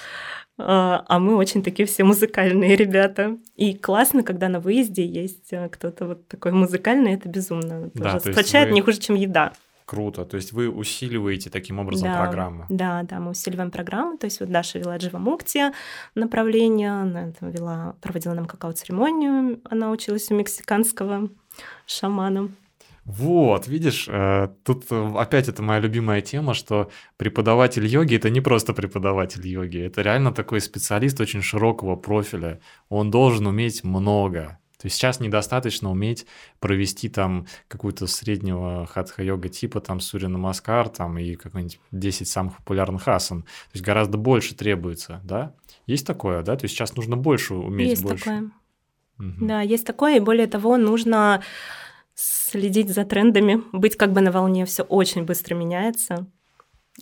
[0.57, 3.37] А, а мы очень такие все музыкальные ребята.
[3.55, 7.89] И классно, когда на выезде есть э, кто-то вот такой музыкальный, это безумно.
[7.93, 8.73] Да, тоже сплочает вы...
[8.73, 9.53] не хуже, чем еда.
[9.87, 10.25] Круто.
[10.25, 12.65] То есть вы усиливаете таким образом да, программу.
[12.67, 14.17] Да, да, мы усиливаем программу.
[14.17, 15.71] То есть вот Даша вела Дживамукти
[16.13, 21.29] направление, она вела, проводила нам какао-церемонию, она училась у мексиканского
[21.85, 22.49] шамана.
[23.05, 28.41] Вот, видишь, э, тут э, опять это моя любимая тема, что преподаватель йоги это не
[28.41, 32.59] просто преподаватель йоги, это реально такой специалист очень широкого профиля.
[32.89, 34.59] Он должен уметь много.
[34.79, 36.27] То есть сейчас недостаточно уметь
[36.59, 43.07] провести там какую-то среднего хатха-йога типа, там Сурья Намаскар, там и какой-нибудь 10 самых популярных
[43.07, 43.41] асан.
[43.41, 45.55] То есть гораздо больше требуется, да?
[45.87, 46.55] Есть такое, да?
[46.55, 48.23] То есть сейчас нужно больше уметь есть больше.
[48.23, 48.51] такое.
[49.19, 49.47] Угу.
[49.47, 51.41] Да, есть такое, и более того, нужно
[52.13, 56.27] следить за трендами, быть как бы на волне, все очень быстро меняется.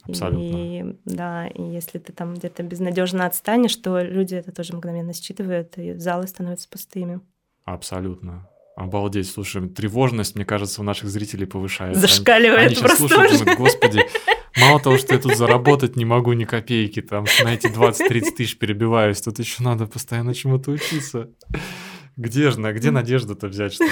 [0.04, 0.44] Абсолютно.
[0.44, 5.78] И да, и если ты там где-то безнадежно отстанешь, то люди это тоже мгновенно считывают,
[5.78, 7.22] и залы становятся пустыми.
[7.66, 8.48] Абсолютно.
[8.76, 12.02] Обалдеть, слушай, тревожность, мне кажется, у наших зрителей повышается.
[12.02, 13.40] Зашкаливает они, они просто слушают, уже.
[13.40, 14.02] думают, господи,
[14.60, 18.58] мало того, что я тут заработать не могу ни копейки, там на эти 20-30 тысяч
[18.58, 21.30] перебиваюсь, тут еще надо постоянно чему-то учиться.
[22.18, 23.90] Где же, где надежду-то взять, чтобы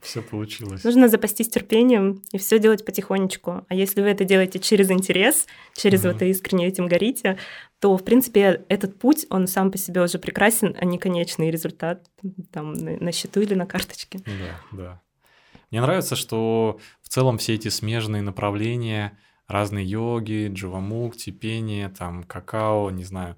[0.00, 0.82] все получилось?
[0.82, 3.64] Нужно запастись терпением и все делать потихонечку.
[3.68, 6.12] А если вы это делаете через интерес, через Мгм.
[6.12, 7.38] вот искренне этим горите,
[7.80, 12.10] то, в принципе, этот путь, он сам по себе уже прекрасен, а не конечный результат
[12.52, 14.20] там на, счету или на карточке.
[14.26, 15.02] Да, да.
[15.70, 22.90] Мне нравится, что в целом все эти смежные направления, разные йоги, дживамукти, пение, там, какао,
[22.90, 23.36] не знаю,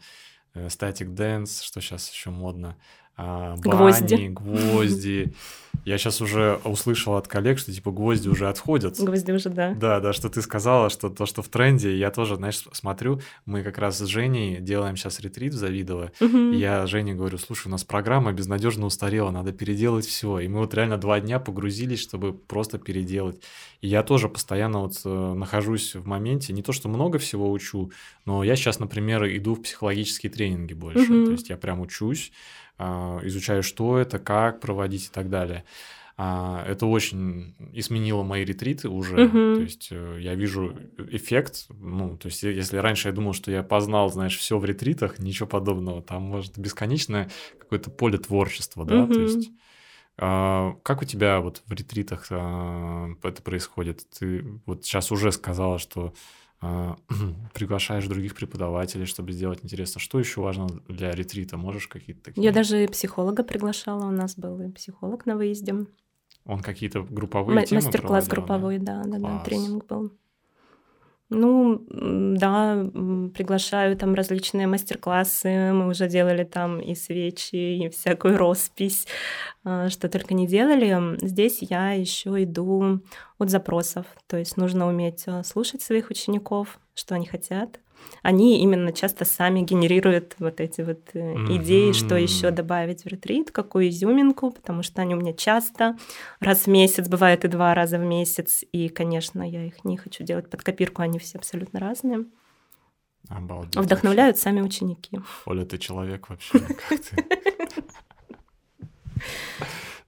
[0.55, 2.77] ecstatic dance, что сейчас еще модно,
[3.17, 4.15] а, Гвозди.
[4.15, 5.33] бани, гвозди.
[5.85, 9.01] Я сейчас уже услышал от коллег, что типа гвозди уже отходят.
[9.01, 9.75] Гвозди уже, да.
[9.75, 13.63] Да, да, что ты сказала, что то, что в тренде, я тоже, знаешь, смотрю, мы
[13.63, 17.71] как раз с Женей делаем сейчас ретрит в Завидово, и я Жене говорю, слушай, у
[17.71, 20.39] нас программа безнадежно устарела, надо переделать все.
[20.39, 23.43] И мы вот реально два дня погрузились, чтобы просто переделать.
[23.81, 27.91] И я тоже постоянно вот э, нахожусь в моменте, не то что много всего учу,
[28.25, 31.13] но я сейчас, например, иду в психологические тренинги больше.
[31.13, 31.27] Мгм.
[31.27, 32.31] То есть я прям учусь,
[33.25, 35.65] изучаю, что это, как проводить и так далее.
[36.17, 39.17] А, Это очень изменило мои ретриты уже.
[39.17, 39.57] Мгм.
[39.57, 40.77] То есть э, я вижу
[41.11, 41.67] эффект.
[41.71, 45.49] Ну, то есть, если раньше я думал, что я познал, знаешь, все в ретритах, ничего
[45.49, 46.03] подобного.
[46.03, 49.07] Там может бесконечное какое-то поле творчества, да.
[49.07, 49.23] То Мгм.
[49.23, 49.51] есть,
[50.19, 54.07] а, как у тебя вот в ретритах а, это происходит?
[54.19, 56.13] Ты вот сейчас уже сказала, что а,
[57.55, 60.01] приглашаешь других преподавателей, чтобы сделать интересно.
[60.01, 61.57] Что еще важно для ретрита?
[61.57, 62.45] Можешь какие-то такие?
[62.45, 65.87] Я даже психолога приглашала, у нас был и психолог на выезде.
[66.45, 70.13] Он какие-то групповые Ма- темы Мастер-класс групповой, да, да, да, тренинг был.
[71.35, 72.85] Ну, да,
[73.35, 75.73] приглашаю там различные мастер-классы.
[75.73, 79.07] Мы уже делали там и свечи, и всякую роспись,
[79.65, 81.17] а, что только не делали.
[81.25, 83.01] Здесь я еще иду
[83.39, 84.05] от запросов.
[84.27, 87.81] То есть нужно уметь а, слушать своих учеников, что они хотят.
[88.23, 93.51] Они именно часто сами генерируют вот эти вот э, идеи, что еще добавить в ретрит,
[93.51, 95.97] какую изюминку, потому что они у меня часто,
[96.41, 98.65] раз в месяц, бывает и два раза в месяц.
[98.73, 102.25] И, конечно, я их не хочу делать под копирку, они все абсолютно разные.
[103.29, 103.77] Обалдеть.
[103.77, 105.17] Вдохновляют сами ученики.
[105.17, 105.33] вообще.
[105.47, 106.59] Оля, ты человек вообще.
[106.59, 107.27] Как ты?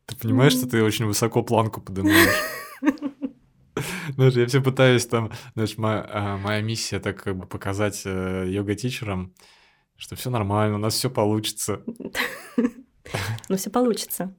[0.06, 2.34] Ты понимаешь, что ты очень высоко планку поднимаешь?
[4.14, 8.46] Знаешь, я все пытаюсь там, знаешь, моя, а, моя миссия так как бы показать э,
[8.48, 9.34] йога-тичерам,
[9.96, 11.82] что все нормально, у нас все получится.
[13.48, 14.34] Но все получится.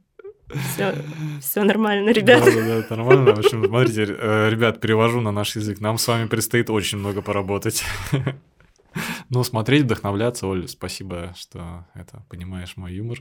[0.48, 0.96] Все,
[1.42, 2.44] все нормально, ребят.
[2.46, 3.36] Да, да, да, нормально.
[3.36, 5.80] В общем, смотрите, э, ребят, перевожу на наш язык.
[5.80, 7.84] Нам с вами предстоит очень много поработать.
[9.30, 13.20] Ну, смотреть, вдохновляться, Оль, спасибо, что это понимаешь мой юмор.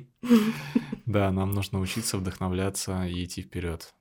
[1.04, 3.92] Да, нам нужно учиться вдохновляться и идти вперед.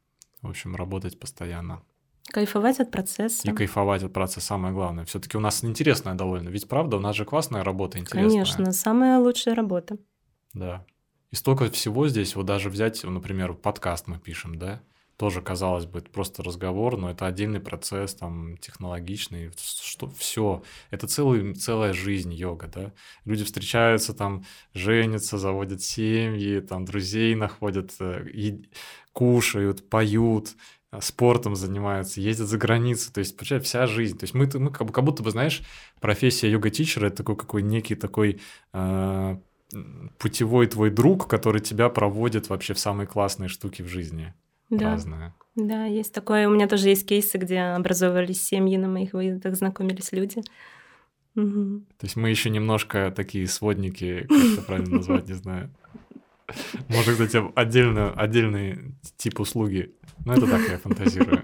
[0.44, 1.82] В общем, работать постоянно.
[2.32, 3.50] Кайфовать от процесса.
[3.50, 5.06] И кайфовать от процесса самое главное.
[5.06, 6.50] Все-таки у нас интересная довольно.
[6.50, 8.30] Ведь правда, у нас же классная работа, интересная.
[8.30, 9.98] Конечно, самая лучшая работа.
[10.54, 10.86] Да.
[11.32, 14.82] И столько всего здесь, вот даже взять, например, подкаст мы пишем, да,
[15.18, 21.08] тоже, казалось бы, это просто разговор, но это отдельный процесс, там, технологичный, что все, это
[21.08, 22.94] целый, целая жизнь йога, да.
[23.26, 24.44] Люди встречаются, там,
[24.74, 28.70] женятся, заводят семьи, там, друзей находят, э, и
[29.12, 30.56] кушают, поют,
[31.02, 34.18] спортом занимаются, ездят за границу, то есть, получается, вся жизнь.
[34.18, 35.62] То есть мы, мы как, будто бы, знаешь,
[36.00, 38.40] профессия йога-тичера– это такой какой некий такой
[38.74, 39.38] э,
[40.18, 44.34] путевой твой друг, который тебя проводит вообще в самые классные штуки в жизни.
[44.70, 45.34] Да, Разные.
[45.56, 46.48] да, есть такое.
[46.48, 50.42] У меня тоже есть кейсы, где образовывались семьи на моих выездах, знакомились люди.
[51.36, 51.86] Мгм.
[51.98, 55.74] То есть мы еще немножко такие сводники, как это правильно назвать, не знаю.
[56.90, 59.96] Может, кстати, отдельно, отдельный тип услуги.
[60.26, 61.44] Но это так, я фантазирую.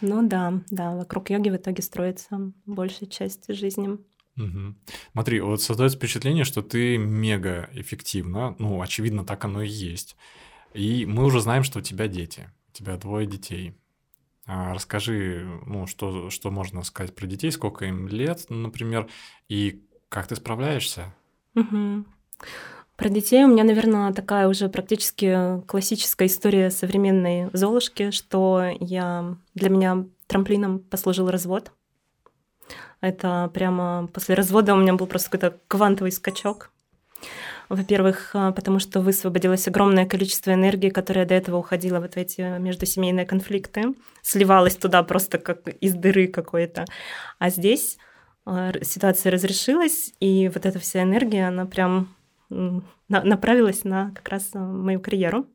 [0.00, 3.98] Ну да, да, вокруг йоги в итоге строится большая часть жизни.
[4.36, 4.78] Мгм.
[5.12, 8.56] Смотри, вот создается впечатление, что ты мега эффективна.
[8.58, 10.16] Ну, очевидно, так оно и есть.
[10.72, 12.50] И мы уже знаем, что у тебя дети.
[12.70, 13.74] У тебя двое детей.
[14.46, 19.08] А, расскажи, ну, что, что можно сказать про детей, сколько им лет, например,
[19.48, 21.14] и как ты справляешься?
[21.54, 22.06] Мгм.
[23.00, 29.70] Про детей у меня, наверное, такая уже практически классическая история современной Золушки, что я для
[29.70, 31.72] меня трамплином послужил развод.
[33.00, 36.72] Это прямо после развода у меня был просто какой-то квантовый скачок.
[37.70, 42.58] Во-первых, а, потому что высвободилось огромное количество энергии, которая до этого уходила вот в эти
[42.58, 46.84] междусемейные конфликты, сливалась туда просто как из дыры какой-то.
[47.38, 47.96] А здесь
[48.44, 52.14] а, ситуация разрешилась, и вот эта вся энергия, она прям
[53.08, 55.46] направилась на как раз а, мою карьеру.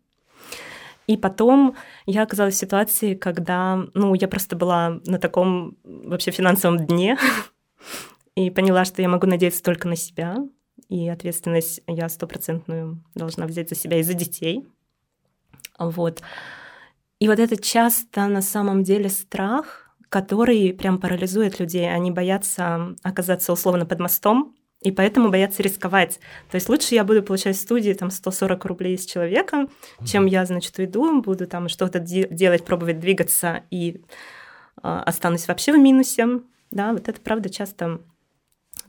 [1.07, 1.75] И потом
[2.05, 7.17] я оказалась в ситуации, когда, ну, я просто была на таком вообще финансовом дне
[8.35, 10.37] и поняла, что я могу надеяться только на себя,
[10.89, 14.65] и ответственность я стопроцентную должна взять за себя и за детей.
[15.77, 16.21] Вот.
[17.19, 21.91] И вот это часто на самом деле страх, который прям парализует людей.
[21.91, 24.54] Они боятся оказаться условно под мостом,
[24.85, 26.19] и поэтому боятся рисковать.
[26.51, 29.67] То есть лучше я буду получать в студии там 140 рублей с человека,
[30.05, 34.03] чем я, значит, уйду, буду там что-то де- делать, пробовать двигаться и
[34.83, 36.41] э, останусь вообще в минусе.
[36.69, 37.99] Да, вот это правда часто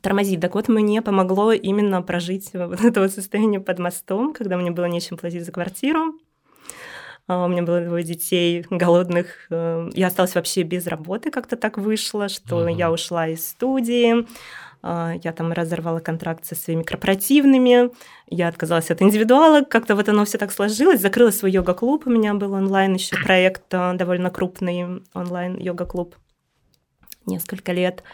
[0.02, 0.38] тормозить.
[0.38, 4.84] Так вот, мне помогло именно прожить вот это вот состояние под мостом, когда мне было
[4.84, 6.14] нечем платить за квартиру.
[7.26, 9.46] А, у меня было двое детей голодных.
[9.48, 12.76] Э, я осталась вообще без работы, как-то так вышло, что uh-huh.
[12.76, 14.26] я ушла из студии.
[14.88, 17.90] А, я там разорвала контракт со своими корпоративными,
[18.28, 22.34] я отказалась от индивидуала, как-то вот оно все так сложилось, закрыла свой йога-клуб, у меня
[22.34, 26.14] был онлайн еще проект э, довольно крупный, онлайн йога-клуб
[27.26, 28.04] несколько лет,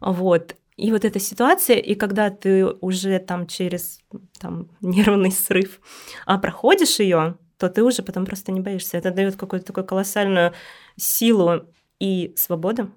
[0.00, 4.00] вот, и вот эта ситуация, и когда ты уже там через
[4.40, 5.78] там, нервный срыв
[6.24, 8.96] а проходишь ее, то ты уже потом просто не боишься.
[8.96, 10.54] Это дает какую-то такую колоссальную
[10.96, 11.66] силу
[12.00, 12.90] и свободу.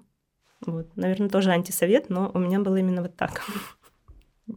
[0.66, 3.44] Вот, наверное, тоже антисовет, но у меня было именно вот так.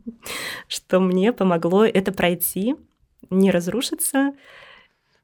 [0.68, 2.76] Что мне помогло это пройти,
[3.30, 4.34] не разрушиться.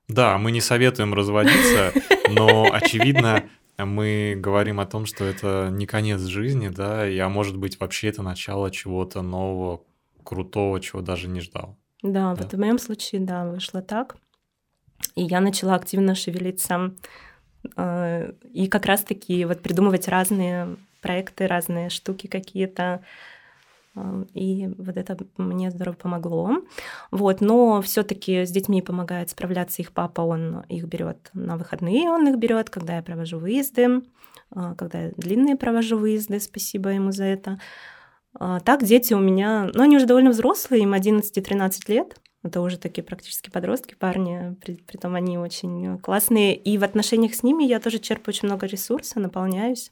[0.08, 1.94] Да, мы не советуем разводиться,
[2.30, 7.58] но, очевидно, мы говорим о том, что это не конец жизни, да, и, а может
[7.58, 9.84] быть, вообще это начало чего-то нового,
[10.24, 11.78] крутого, чего даже не ждал.
[12.04, 12.44] Да, да.
[12.44, 14.18] вот в моем случае, да, вышло так.
[15.16, 16.94] И я начала активно шевелиться
[17.64, 23.02] и как раз-таки вот придумывать разные проекты, разные штуки какие-то,
[24.34, 26.58] и вот это мне здорово помогло.
[27.12, 32.28] Вот, но все-таки с детьми помогает справляться их папа, он их берет на выходные, он
[32.28, 34.02] их берет, когда я провожу выезды,
[34.52, 37.60] а, когда я длинные провожу выезды, спасибо ему за это.
[38.66, 43.04] Так дети у меня, ну, они уже довольно взрослые, им 11-13 лет, это уже такие
[43.04, 46.56] практически подростки, парни, при, том они очень классные.
[46.56, 49.92] И в отношениях с ними я тоже черпаю очень много ресурса, наполняюсь.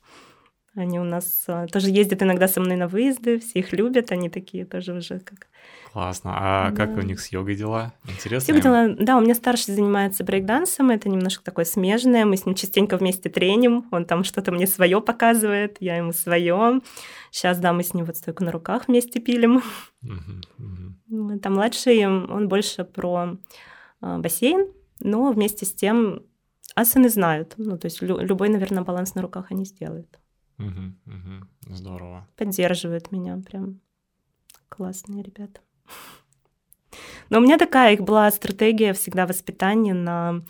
[0.76, 4.30] Они у нас а, тоже ездят иногда со мной на выезды, все их любят, они
[4.30, 5.48] такие тоже уже как...
[5.94, 6.34] Классно.
[6.36, 6.76] А да.
[6.76, 7.94] как у них с йогой дела?
[8.10, 8.52] Интересно?
[8.52, 8.96] Йога дела...
[9.00, 13.30] Да, у меня старший занимается брейкдансом, это немножко такое смежное, мы с ним частенько вместе
[13.30, 16.82] треним, он там что-то мне свое показывает, я ему свое.
[17.32, 19.62] Сейчас, да, мы с ним вот стойку на руках вместе пилим.
[20.04, 23.38] Uh-huh, Там младший, он больше про
[24.02, 24.68] а, бассейн,
[25.00, 26.24] но вместе с тем
[26.76, 27.54] асаны знают.
[27.56, 30.20] Ну, то есть любой, наверное, баланс на руках они сделают.
[30.58, 31.76] Угу, угу.
[31.76, 32.28] Здорово.
[32.36, 33.82] Поддерживают меня прям.
[34.70, 35.62] Классные ребята.
[37.30, 40.42] Но у меня такая их была стратегия всегда воспитания на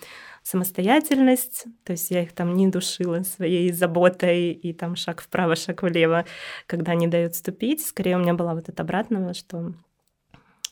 [0.43, 5.81] самостоятельность, то есть я их там не душила своей заботой и там шаг вправо, шаг
[5.81, 6.25] влево,
[6.67, 7.83] когда они дают ступить.
[7.83, 9.73] Скорее у меня была вот это обратного, что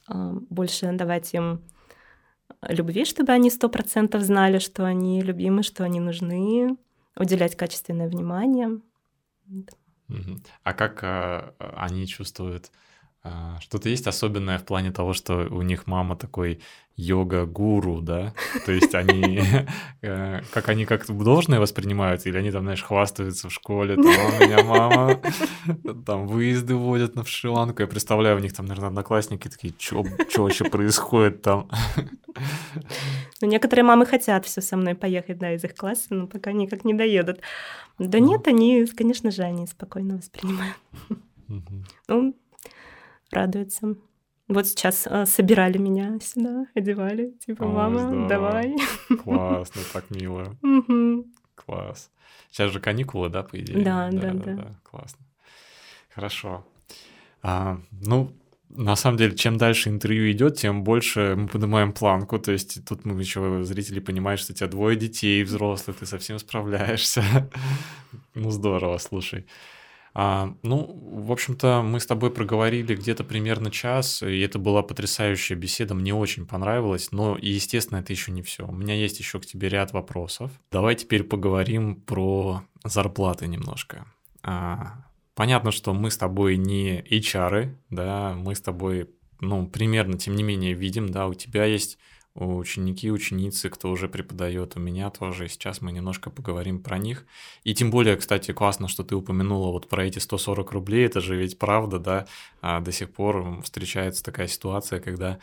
[0.09, 1.63] э, больше давать им
[2.61, 6.77] любви, чтобы они сто процентов знали, что они любимы, что они нужны,
[7.15, 8.79] уделять качественное внимание.
[10.63, 12.71] А как а, они чувствуют?
[13.26, 16.59] А, что-то есть особенное в плане того, что у них мама такой
[16.97, 18.34] йога-гуру, да?
[18.65, 19.41] То есть они,
[20.01, 24.09] э, как они как должное воспринимают, или они там, знаешь, хвастаются в школе, там, «А
[24.09, 25.21] у меня мама,
[26.05, 30.03] там, выезды водят на Шри-Ланку, я представляю, у них там, наверное, одноклассники такие, что
[30.38, 31.69] вообще происходит там?
[33.41, 36.86] Ну, некоторые мамы хотят все со мной поехать, да, из их класса, но пока никак
[36.86, 37.41] не доедут.
[37.99, 40.78] Да нет, они, конечно же, они спокойно воспринимают.
[42.07, 42.34] Ну,
[43.34, 43.95] радуются.
[44.47, 48.27] Вот сейчас э, собирали меня сюда, одевали, типа, мама, здорово.
[48.27, 48.75] давай.
[49.23, 50.55] Классно, так мило.
[51.55, 52.11] Класс.
[52.51, 53.84] Сейчас же каникулы, да, по идее?
[53.84, 54.53] Да, да, да.
[54.53, 54.75] да.
[54.84, 55.25] Классно.
[56.13, 56.65] Хорошо.
[57.41, 58.31] А, ну,
[58.69, 62.39] на самом деле, чем дальше интервью идет, тем больше мы поднимаем планку.
[62.39, 66.39] То есть тут мы еще зрители понимают, что у тебя двое детей взрослых, ты совсем
[66.39, 67.23] справляешься.
[68.34, 69.45] ну здорово, слушай.
[70.16, 75.57] А, ну, в общем-то, мы с тобой проговорили где-то примерно час, и это была потрясающая
[75.57, 78.68] беседа, мне очень понравилось, но, естественно, это еще не все.
[78.68, 80.51] У меня есть еще к тебе ряд вопросов.
[80.72, 84.05] Давай теперь поговорим про зарплаты немножко.
[84.43, 89.09] А, понятно, что мы с тобой не HR, да, мы с тобой,
[89.39, 91.97] ну, примерно, тем не менее, видим, да, у тебя есть
[92.36, 95.47] ученики, ученицы, кто уже преподает, у меня тоже.
[95.47, 97.25] Сейчас мы немножко поговорим про них.
[97.63, 101.05] И тем более, кстати, классно, что ты упомянула вот про эти 140 рублей.
[101.05, 102.27] Это же ведь правда, да?
[102.61, 105.39] А до сих пор встречается такая ситуация, когда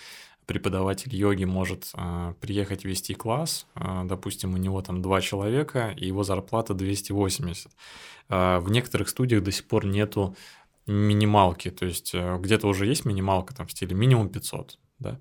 [0.47, 6.09] преподаватель йоги может а, приехать вести класс, а, допустим, у него там два человека, и
[6.09, 7.70] его зарплата 280.
[8.28, 10.34] А, в некоторых студиях до сих пор нету
[10.86, 15.20] минималки, то есть э, где-то уже есть минималка там в стиле минимум 500, да,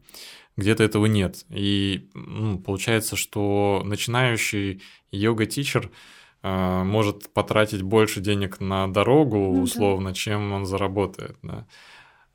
[0.60, 1.46] где-то этого нет.
[1.50, 4.82] И ну, получается, что начинающий
[5.12, 5.90] йога-тичер
[6.44, 10.16] э, может потратить больше денег на дорогу, ну, условно, да.
[10.16, 11.38] чем он заработает.
[11.42, 11.66] Да.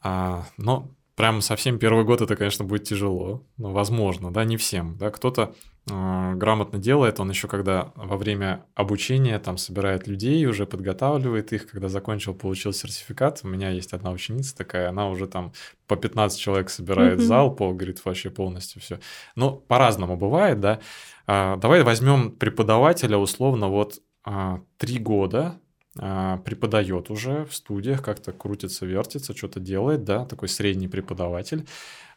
[0.02, 4.96] А, но прям совсем первый год это, конечно, будет тяжело, но возможно, да, не всем,
[4.98, 5.54] да, кто-то
[5.86, 11.88] грамотно делает, он еще когда во время обучения там собирает людей, уже подготавливает их, когда
[11.88, 15.52] закончил, получил сертификат, у меня есть одна ученица такая, она уже там
[15.86, 17.24] по 15 человек собирает mm-hmm.
[17.24, 18.98] зал, пол, говорит, вообще полностью все.
[19.36, 20.80] Ну, по-разному бывает, да.
[21.26, 25.63] А, давай возьмем преподавателя условно вот а, три года, а,
[25.94, 31.66] преподает уже в студиях, как-то крутится, вертится, что-то делает, да, такой средний преподаватель.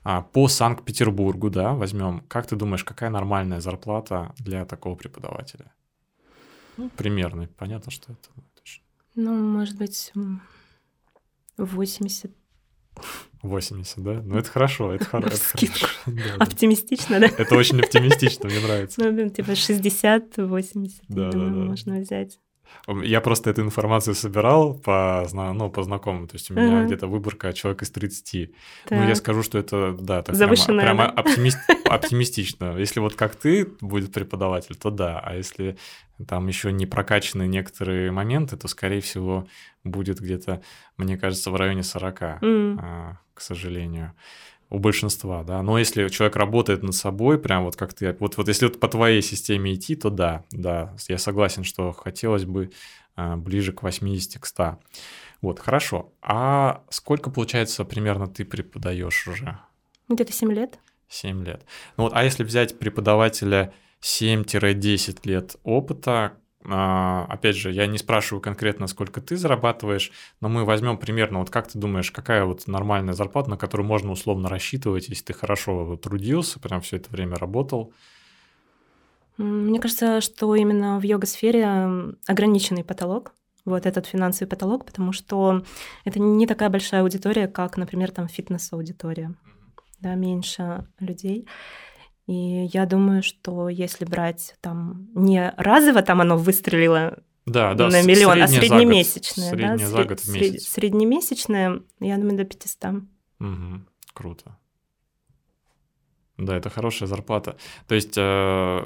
[0.04, 2.24] А, по Санкт-Петербургу, да, возьмем.
[2.28, 5.74] Как ты думаешь, какая нормальная зарплата для такого преподавателя?
[6.78, 7.50] Ну, примерно.
[7.58, 8.84] Понятно, что это точно.
[9.16, 10.14] Ну, может быть,
[11.58, 12.32] 80.
[13.42, 14.22] 80, да?
[14.24, 15.88] Ну, это хорошо, это, хоро- это хорошо.
[16.06, 17.28] Да, оптимистично, да?
[17.28, 19.04] Это очень оптимистично, мне нравится.
[19.04, 21.38] Ну, типа 60-80, да, да, да.
[21.40, 22.40] можно взять.
[22.88, 26.28] Я просто эту информацию собирал по, ну, по знакомым.
[26.28, 26.86] То есть у меня uh-huh.
[26.86, 28.52] где-то выборка человек из 30.
[28.86, 29.00] Так.
[29.00, 32.78] Ну, я скажу, что это, да, так прямо, прямо оптимист, оптимистично.
[32.78, 35.20] Если вот как ты будет преподаватель, то да.
[35.20, 35.78] А если
[36.28, 39.48] там еще не прокачаны некоторые моменты, то, скорее всего,
[39.84, 40.62] будет где-то,
[40.98, 43.16] мне кажется, в районе 40, mm.
[43.34, 44.14] к сожалению
[44.70, 45.62] у большинства, да.
[45.62, 48.88] Но если человек работает над собой, прям вот как ты, вот, вот если вот по
[48.88, 52.72] твоей системе идти, то да, да, я согласен, что хотелось бы
[53.16, 54.80] а, ближе к 80, к 100.
[55.42, 56.14] Вот, хорошо.
[56.22, 59.60] А сколько, получается, примерно ты преподаешь уже?
[60.10, 60.80] Где-то 7 лет.
[61.08, 61.66] 7 лет.
[61.96, 66.38] Ну вот, а если взять преподавателя 7-10 лет опыта,
[66.68, 70.12] опять же, я не спрашиваю конкретно, сколько ты зарабатываешь,
[70.42, 74.12] но мы возьмем примерно, вот как ты думаешь, какая вот нормальная зарплата, на которую можно
[74.12, 77.94] условно рассчитывать, если ты хорошо трудился, прям все это время работал?
[79.38, 83.34] Мне кажется, что именно в йога-сфере ограниченный потолок,
[83.66, 85.64] вот этот финансовый потолок, потому что
[86.06, 89.34] это не такая большая аудитория, как, например, там фитнес-аудитория,
[90.00, 91.48] да, меньше людей.
[92.28, 98.02] И я думаю, что если брать там не разово там оно выстрелило да, да, на
[98.02, 100.68] миллион, а среднемесячное, за да, за год в месяц.
[100.68, 103.04] среднемесячное, я думаю, до 500.
[103.40, 103.82] Угу,
[104.14, 104.58] круто.
[106.38, 107.58] Да, это хорошая зарплата.
[107.88, 108.84] То есть, э,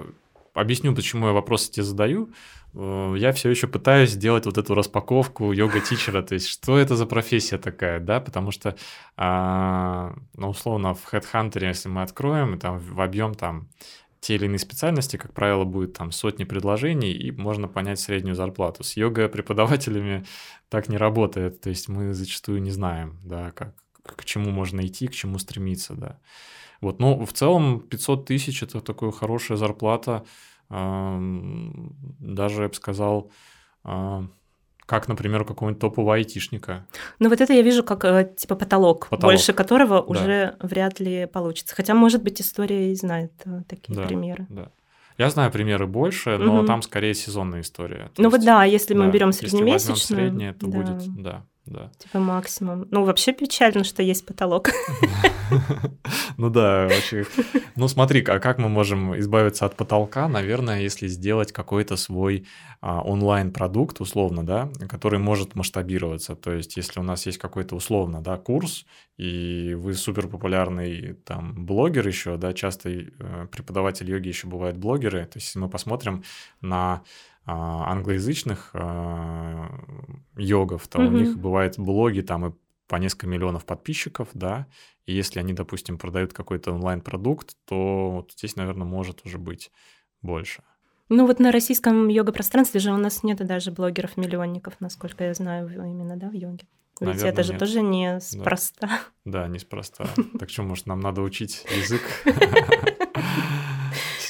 [0.53, 2.31] объясню, почему я вопросы тебе задаю.
[2.73, 7.05] Э, я все еще пытаюсь сделать вот эту распаковку йога-тичера, то есть что это за
[7.05, 8.75] профессия такая, да, потому что,
[9.17, 13.67] а, ну, условно, в HeadHunter, если мы откроем, там в объем там
[14.21, 18.83] те или иные специальности, как правило, будет там сотни предложений, и можно понять среднюю зарплату.
[18.83, 20.25] С йога-преподавателями
[20.69, 23.73] так не работает, то есть мы зачастую не знаем, да, как,
[24.03, 26.19] к чему можно идти, к чему стремиться, да.
[26.81, 30.25] Вот, но в целом 500 тысяч– это такая хорошая зарплата,
[30.69, 33.29] даже, я бы сказал,
[33.83, 34.25] а,
[34.85, 36.85] как, например, у какого-нибудь топового айтишника.
[37.19, 39.33] Ну вот это я вижу как э, типа потолок, потолок.
[39.33, 40.03] больше которого да.
[40.03, 41.75] уже вряд ли получится.
[41.75, 44.47] Хотя, может быть, история и знает э, такие да, примеры.
[44.49, 44.71] Да.
[45.17, 46.67] Я знаю примеры больше, но угу.
[46.67, 48.11] там скорее сезонная история.
[48.15, 50.77] То ну есть, вот да, если да, мы берем среднемесячную, если среднее, то да.
[50.77, 51.91] будет, да да.
[51.97, 52.87] Типа максимум.
[52.91, 54.69] Ну, вообще печально, что есть потолок.
[56.37, 57.25] Ну да, очень.
[57.75, 60.27] Ну смотри, а как мы можем избавиться от потолка?
[60.29, 62.47] Наверное, если сделать какой-то свой
[62.79, 66.35] а, онлайн-продукт, условно, да, который может масштабироваться.
[66.35, 68.85] То есть, если у нас есть какой-то условно, да, курс,
[69.17, 75.25] и вы супер популярный там блогер еще, да, часто э, преподаватель йоги еще бывают блогеры.
[75.25, 76.23] То есть, если мы посмотрим
[76.61, 77.03] на
[77.45, 79.69] англоязычных а,
[80.37, 81.07] йогов, то mm-hmm.
[81.07, 82.53] у них бывают блоги там и
[82.87, 84.67] по несколько миллионов подписчиков, да,
[85.05, 89.71] и если они, допустим, продают какой-то онлайн-продукт, то вот здесь, наверное, может уже быть
[90.21, 90.61] больше.
[91.07, 96.15] Ну вот на российском йога-пространстве же у нас нет даже блогеров-миллионников, насколько я знаю, именно,
[96.17, 96.67] да, в йоге.
[96.99, 97.59] Ведь Наверное, это же нет.
[97.59, 98.87] тоже не спроста.
[99.25, 100.05] Да, да неспроста.
[100.39, 102.01] Так что, может, нам надо учить язык?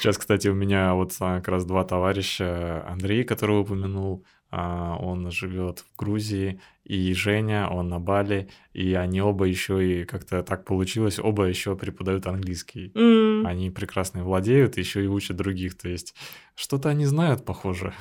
[0.01, 2.83] Сейчас, кстати, у меня вот как раз два товарища.
[2.87, 9.21] Андрей, который упомянул, а, он живет в Грузии, и Женя, он на Бали, и они
[9.21, 12.91] оба еще и как-то так получилось, оба еще преподают английский.
[12.95, 13.45] Mm.
[13.45, 16.15] Они прекрасно владеют, еще и учат других, то есть
[16.55, 17.93] что-то они знают, похоже.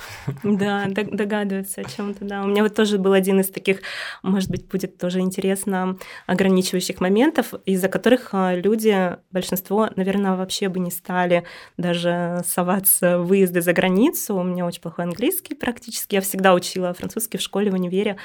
[0.43, 2.43] Да, догадываются о чем-то, да.
[2.43, 3.81] У меня вот тоже был один из таких,
[4.23, 5.97] может быть, будет тоже интересно,
[6.27, 11.45] ограничивающих моментов, из-за которых а, люди, большинство, наверное, вообще бы не стали
[11.77, 14.35] даже соваться в выезды за границу.
[14.35, 16.17] У меня очень плохой английский практически.
[16.17, 18.17] Я всегда учила французский в школе, в универе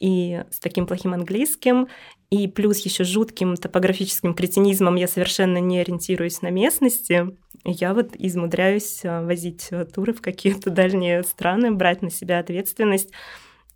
[0.00, 1.88] и с таким плохим английским,
[2.30, 7.36] и плюс еще жутким топографическим кретинизмом я совершенно не ориентируюсь на местности.
[7.64, 13.12] Я вот измудряюсь э, возить э, туры в какие-то дальние страны, брать на себя ответственность.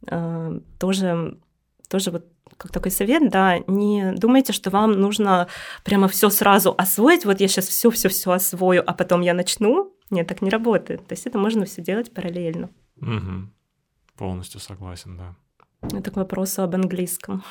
[0.07, 1.39] Э, тоже,
[1.89, 2.27] тоже вот
[2.57, 5.47] как такой совет, да, не думайте, что вам нужно
[5.85, 7.25] прямо все сразу освоить.
[7.25, 9.95] Вот я сейчас все, все, все освою, а потом я начну.
[10.11, 11.07] Нет, так не работает.
[11.07, 12.71] То есть это можно все делать параллельно.
[13.01, 13.53] Угу.
[14.19, 15.37] Полностью согласен, да.
[15.97, 17.45] Это к вопросу об английском.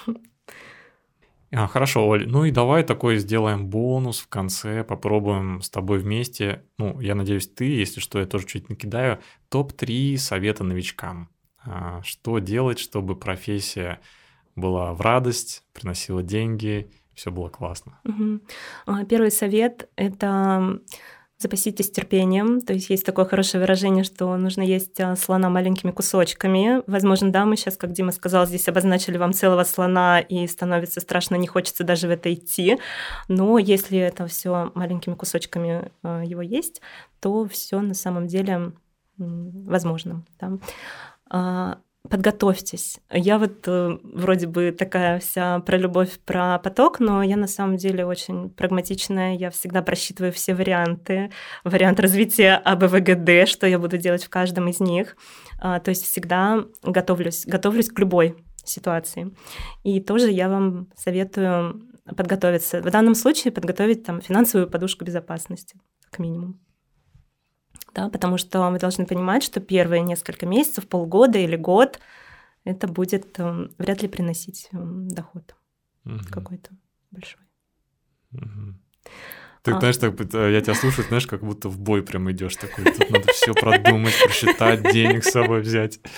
[1.49, 2.27] А, хорошо, Оль.
[2.27, 6.65] Ну и давай такой сделаем бонус в конце, попробуем с тобой вместе.
[6.77, 9.19] Ну, я надеюсь, ты, если что, я тоже чуть накидаю.
[9.47, 11.29] Топ-3 совета новичкам.
[11.63, 14.01] А, что делать, чтобы профессия
[14.57, 17.99] была в радость, приносила деньги, все было классно.
[18.03, 19.05] Угу.
[19.05, 20.81] Первый совет— это
[21.37, 22.61] Запаситесь терпением.
[22.61, 26.81] То есть есть такое хорошее выражение, что нужно есть а, слона маленькими кусочками.
[26.87, 31.35] Возможно, да, мы сейчас, как Дима сказал, здесь обозначили вам целого слона, и становится страшно,
[31.35, 32.79] не хочется даже в это идти.
[33.27, 36.81] Но если это все маленькими кусочками а, его есть,
[37.19, 38.73] то все на самом деле
[39.17, 40.23] возможно.
[40.39, 41.77] Да?
[42.09, 42.99] Подготовьтесь.
[43.11, 47.77] Я вот э, вроде бы такая вся про любовь, про поток, но я на самом
[47.77, 49.35] деле очень прагматичная.
[49.35, 51.31] Я всегда просчитываю все варианты.
[51.63, 55.17] Вариант развития АБВГД, что я буду делать в каждом из них.
[55.59, 59.35] А, то есть всегда готовлюсь, готовлюсь к любой ситуации.
[59.83, 61.81] И тоже я вам советую
[62.15, 62.81] подготовиться.
[62.81, 65.77] В данном случае подготовить там финансовую подушку безопасности,
[66.09, 66.59] как минимум
[67.97, 71.99] да, потому что мы должны понимать, что первые несколько месяцев, полгода или год
[72.63, 75.55] это будет э, вряд ли приносить э, доход
[76.05, 76.19] угу.
[76.29, 76.69] какой-то
[77.09, 77.41] большой.
[78.33, 78.75] Угу.
[79.63, 79.79] Ты а.
[79.79, 82.85] знаешь, так, э, я тебя слушаю, знаешь, как будто в бой прям идешь такой.
[82.85, 85.99] Тут надо все продумать, просчитать, денег с собой взять.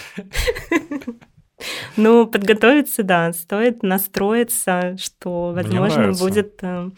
[1.97, 6.89] Ну, подготовиться, да, стоит настроиться, что, возможно, будет э,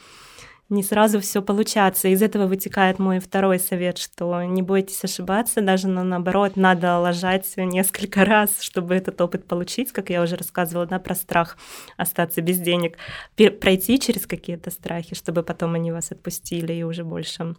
[0.72, 2.08] не сразу все получаться.
[2.08, 7.46] Из этого вытекает мой второй совет, что не бойтесь ошибаться, даже на, наоборот, надо ложать
[7.58, 11.58] несколько раз, чтобы этот опыт получить, как я уже рассказывала, да, про страх
[11.98, 12.98] остаться без денег,
[13.36, 17.56] пройти через какие-то страхи, чтобы потом они вас отпустили и уже больше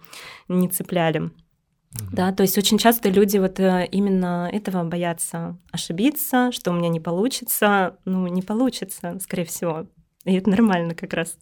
[0.48, 1.30] не цепляли.
[2.10, 6.88] Да, то есть очень часто люди вот э, именно этого боятся ошибиться, что у меня
[6.88, 7.98] не получится.
[8.06, 9.86] Ну, не получится, скорее всего.
[10.24, 11.36] И это нормально как раз.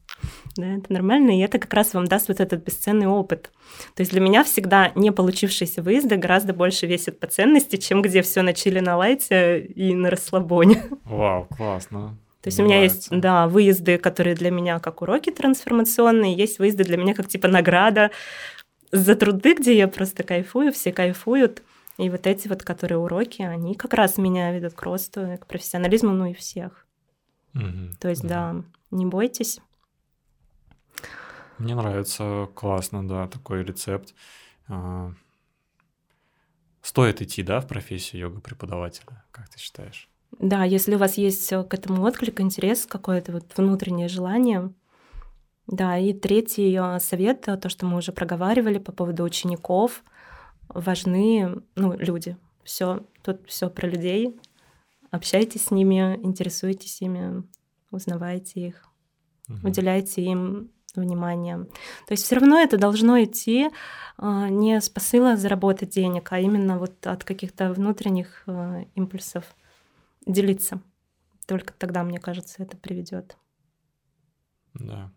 [0.56, 3.50] Да, это нормально, и это как раз вам даст вот этот бесценный опыт.
[3.94, 8.22] То есть для меня всегда не получившиеся выезды гораздо больше весят по ценности, чем где
[8.22, 10.82] все на чили на лайте и на расслабоне.
[11.04, 12.16] Вау, классно.
[12.42, 12.96] То есть Мне у меня нравится.
[12.96, 17.48] есть, да, выезды, которые для меня как уроки трансформационные, есть выезды для меня как типа
[17.48, 18.10] награда
[18.92, 21.62] за труды, где я просто кайфую, все кайфуют.
[21.98, 26.12] И вот эти вот, которые уроки, они как раз меня ведут к росту, к профессионализму,
[26.12, 26.86] ну и всех.
[27.54, 28.52] Угу, То есть, да.
[28.52, 29.60] да, не бойтесь.
[31.58, 34.14] Мне нравится, классно, да, такой рецепт.
[34.68, 35.12] А,
[36.80, 40.08] стоит идти, да, в профессию йога-преподавателя, как ты считаешь?
[40.38, 44.72] Да, если у вас есть к этому отклик, интерес, какое-то вот внутреннее желание.
[45.66, 50.02] Да, и третий а, совет, то, что мы уже проговаривали по поводу учеников,
[50.68, 52.36] важны ну, люди.
[52.64, 54.36] Все, тут все про людей,
[55.10, 57.44] общайтесь с ними, интересуйтесь ими,
[57.90, 58.84] узнавайте их,
[59.48, 59.68] угу.
[59.68, 61.64] уделяйте им внимание.
[62.06, 63.70] То есть все равно это должно идти
[64.16, 69.44] а, не с посыла заработать денег, а именно вот от каких-то внутренних а, импульсов
[70.26, 70.80] делиться.
[71.46, 73.36] Только тогда, мне кажется, это приведет.
[74.74, 75.12] Да.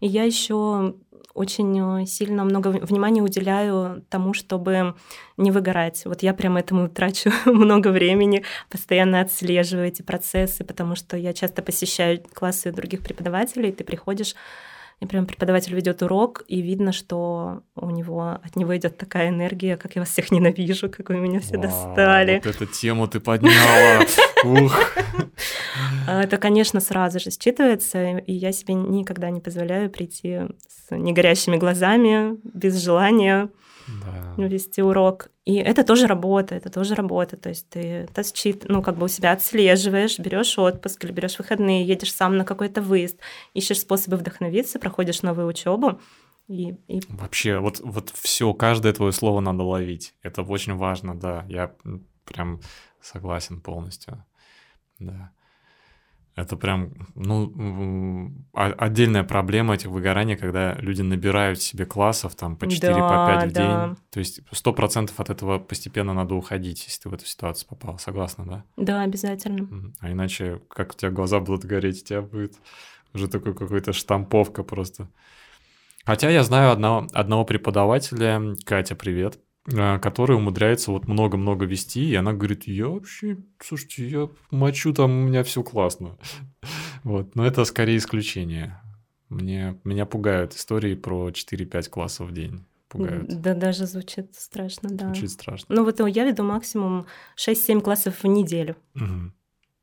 [0.00, 0.96] И я еще
[1.34, 4.94] очень э, сильно много внимания уделяю тому, чтобы
[5.36, 6.04] не выгорать.
[6.04, 11.62] Вот я прям этому трачу много времени, постоянно отслеживаю эти процессы, потому что я часто
[11.62, 14.34] посещаю классы других преподавателей, ты приходишь
[15.00, 19.76] И прям преподаватель ведет урок, и видно, что у него от него идет такая энергия,
[19.76, 22.40] как я вас всех ненавижу, как вы меня все Вау, достали.
[22.42, 24.06] Вот эту тему ты подняла.
[24.44, 24.92] Ух.
[26.08, 31.56] А Это, конечно, сразу же считывается, и я себе никогда не позволяю прийти с негорящими
[31.56, 33.50] глазами, без желания
[33.86, 34.34] Да.
[34.36, 35.30] вести урок.
[35.44, 37.36] И это тоже работа, это тоже работа.
[37.36, 41.38] То есть ты это счит, ну, как бы у себя отслеживаешь, берешь отпуск или берешь
[41.38, 43.18] выходные, едешь сам на какой-то выезд,
[43.54, 46.00] ищешь способы вдохновиться, проходишь новую учебу.
[46.48, 50.14] И, и Вообще, вот, вот все, каждое твое слово надо ловить.
[50.22, 51.44] Это очень важно, да.
[51.48, 51.74] Я
[52.24, 52.60] прям
[53.00, 54.24] согласен полностью.
[54.98, 55.32] Да.
[56.36, 62.92] Это прям, ну, отдельная проблема этих выгораний, когда люди набирают себе классов там по 4,
[62.92, 63.86] по Да, 5 в да.
[63.86, 63.96] день.
[64.10, 67.98] То есть сто процентов от этого постепенно надо уходить, если ты в эту ситуацию попал.
[67.98, 68.64] Согласна, да?
[68.76, 69.92] да, обязательно.
[70.00, 72.52] А иначе, как у тебя глаза будут гореть, у тебя будет
[73.14, 75.08] уже такой какой-то штамповка просто.
[76.04, 82.14] Хотя я знаю одного, одного преподавателя, Катя, привет, э, который умудряется вот много-много вести, и
[82.14, 86.18] она говорит, я вообще, слушайте, я мочу, там у меня все классно.
[87.04, 88.80] Вот, но это скорее исключение.
[89.28, 92.64] Мне, меня пугают истории про 4-5 классов в день.
[92.88, 93.28] Пугают.
[93.28, 95.06] Да, даже звучит страшно, да.
[95.06, 95.74] Звучит страшно.
[95.74, 97.06] Ну вот я веду максимум
[97.36, 98.76] 6-7 классов в неделю.
[98.94, 99.34] Мгм.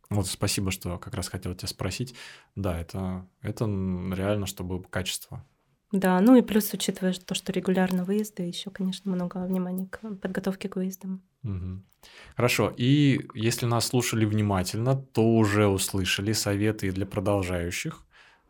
[0.10, 2.15] Вот спасибо, что как раз хотел тебя спросить.
[2.55, 5.45] Да, это, это реально, чтобы качество.
[5.94, 10.68] Да, ну и плюс, учитывая то, что регулярно выезды, еще, конечно, много внимания к подготовке
[10.68, 11.22] к выездам.
[11.44, 11.86] Мгм.
[12.36, 12.74] Хорошо.
[12.76, 18.02] И если нас слушали внимательно, то уже услышали советы для продолжающих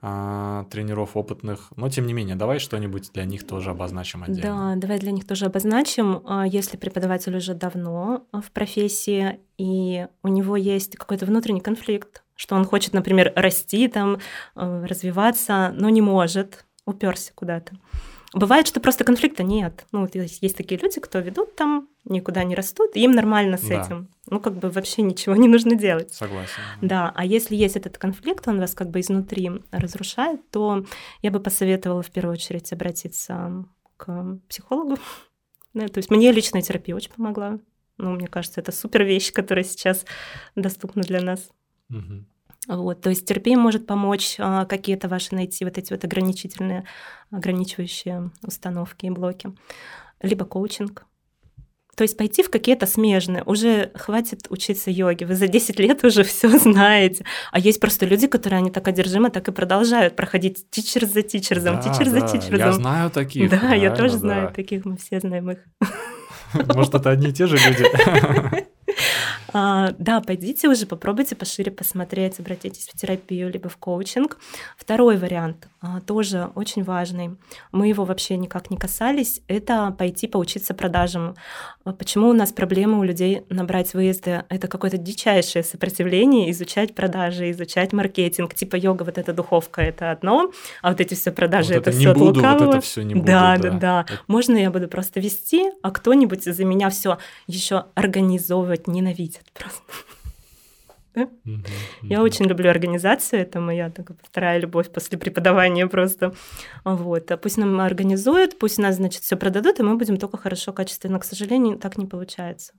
[0.02, 1.74] а, тренеров опытных.
[1.76, 4.76] Но тем не менее, давай что-нибудь для них тоже обозначим отдельно.
[4.76, 6.22] Да, давай для них тоже обозначим.
[6.26, 12.24] А, Если преподаватель уже давно а, в профессии, и у него есть какой-то внутренний конфликт,
[12.36, 14.18] что он хочет, например, расти, там,
[14.56, 17.76] э, развиваться, но не может, уперся куда-то.
[18.34, 19.85] Бывает, что просто конфликта нет.
[19.91, 23.57] Ну, вот есть, есть такие люди, кто ведут там, никуда не растут, и им нормально
[23.57, 23.81] с Да.
[23.81, 24.10] этим.
[24.26, 26.11] Ну, как бы вообще ничего не нужно делать.
[26.14, 26.53] Согласен.
[26.81, 30.84] Да, а если есть этот конфликт, он вас как бы изнутри разрушает, то
[31.22, 33.65] я бы посоветовала в первую очередь обратиться
[33.97, 34.97] к психологу.
[35.76, 37.60] Да, то есть мне личная терапия очень помогла.
[37.97, 40.05] Ну, мне кажется, это супер вещь, которая сейчас
[40.55, 41.51] доступна для нас.
[41.89, 42.26] Мгм.
[42.68, 46.85] Вот, то есть терапия может помочь а, какие-то ваши найти вот эти вот ограничительные,
[47.30, 49.53] ограничивающие установки и блоки.
[50.22, 51.06] Либо коучинг.
[51.95, 53.44] То есть пойти в какие-то смежные.
[53.44, 55.26] Уже хватит учиться йоге.
[55.26, 57.26] Вы за 10 лет уже все знаете.
[57.52, 61.76] А есть просто люди, которые они так одержимы, так и продолжают проходить тичер за тичерзом,
[61.76, 62.57] Да, тичер за да, тичерзом.
[62.57, 63.49] Я знаю таких.
[63.49, 64.19] да, я тоже да.
[64.19, 65.60] знаю таких, мы все знаем их.
[66.73, 68.64] Может, это одни и те же люди?
[69.53, 74.38] А, да, пойдите уже, попробуйте пошире посмотреть, обратитесь в терапию либо в коучинг.
[74.77, 77.38] Второй вариант, а, тоже очень важный,
[77.71, 81.35] мы его вообще никак не касались, это пойти поучиться продажам.
[81.85, 84.43] А Почему у нас проблемы у людей набрать выезды?
[84.49, 88.53] Это какое-то дичайшее сопротивление изучать продажи, изучать маркетинг.
[88.55, 90.51] Типа йога, вот эта духовка, это одно,
[90.81, 92.69] а вот эти все продажи, Вот это, это все не от буду, вот лукавого.
[92.71, 93.27] это все не буду.
[93.27, 94.05] Да, да, да.
[94.07, 97.17] Это- Можно я буду просто вести, а кто-нибудь за меня все
[97.47, 99.82] еще организовывать ненавидит просто.
[101.44, 101.64] Мгм,
[102.02, 106.34] Я очень люблю организацию, это моя такая вторая любовь после преподавания просто.
[106.84, 107.32] Вот.
[107.32, 111.20] А Пусть нам организуют, пусть нас, значит, все продадут, и мы будем только хорошо, качественно.
[111.20, 112.74] К сожалению, так не получается.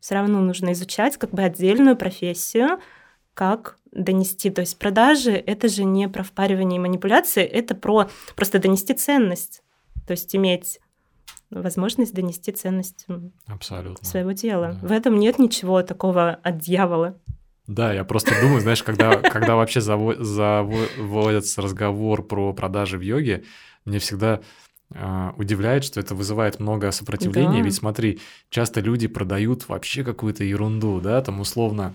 [0.00, 2.78] Все равно нужно изучать как бы отдельную профессию,
[3.34, 4.50] как донести.
[4.50, 9.62] То есть продажи— это же не про впаривание и манипуляции, это про просто донести ценность.
[10.06, 10.80] То есть иметь
[11.52, 13.06] возможность донести ценность
[13.46, 14.06] Абсолютно.
[14.06, 14.78] своего дела.
[14.80, 14.88] Да.
[14.88, 17.16] В этом нет ничего такого от дьявола.
[17.66, 23.44] Да, я просто думаю, знаешь, когда, когда вообще заво- заводится разговор про продажи в йоге,
[23.84, 24.40] мне всегда
[24.94, 27.58] а, удивляет, что это вызывает много сопротивления.
[27.58, 27.64] Да.
[27.64, 28.20] Ведь смотри,
[28.50, 31.94] часто люди продают вообще какую-то ерунду, да, там условно.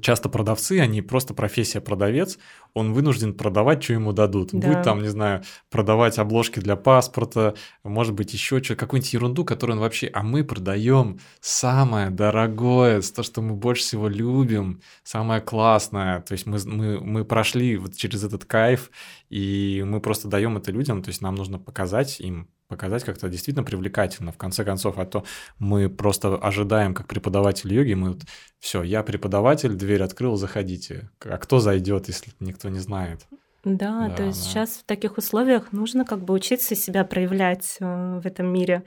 [0.00, 2.38] Часто продавцы, они просто профессия продавец,
[2.72, 4.50] он вынужден продавать, что ему дадут.
[4.52, 4.68] Да.
[4.68, 9.78] Будет там, не знаю, продавать обложки для паспорта, может быть, еще что какую-нибудь ерунду, которую
[9.78, 10.08] он вообще...
[10.12, 16.20] А мы продаем самое дорогое, то, что мы больше всего любим, самое классное.
[16.20, 18.88] То есть мы, мы, мы прошли вот через этот кайф,
[19.30, 23.64] и мы просто даем это людям, то есть нам нужно показать им, показать как-то действительно
[23.64, 25.24] привлекательно, в конце концов, а то
[25.58, 28.22] мы просто ожидаем, как преподаватель йоги, мы вот,
[28.58, 31.10] все, я преподаватель, дверь открыл, заходите.
[31.20, 33.20] А кто зайдет, если никто не знает?
[33.64, 34.48] Да, Да, то есть да.
[34.48, 38.82] сейчас в таких условиях нужно как бы учиться себя проявлять э, в этом мире.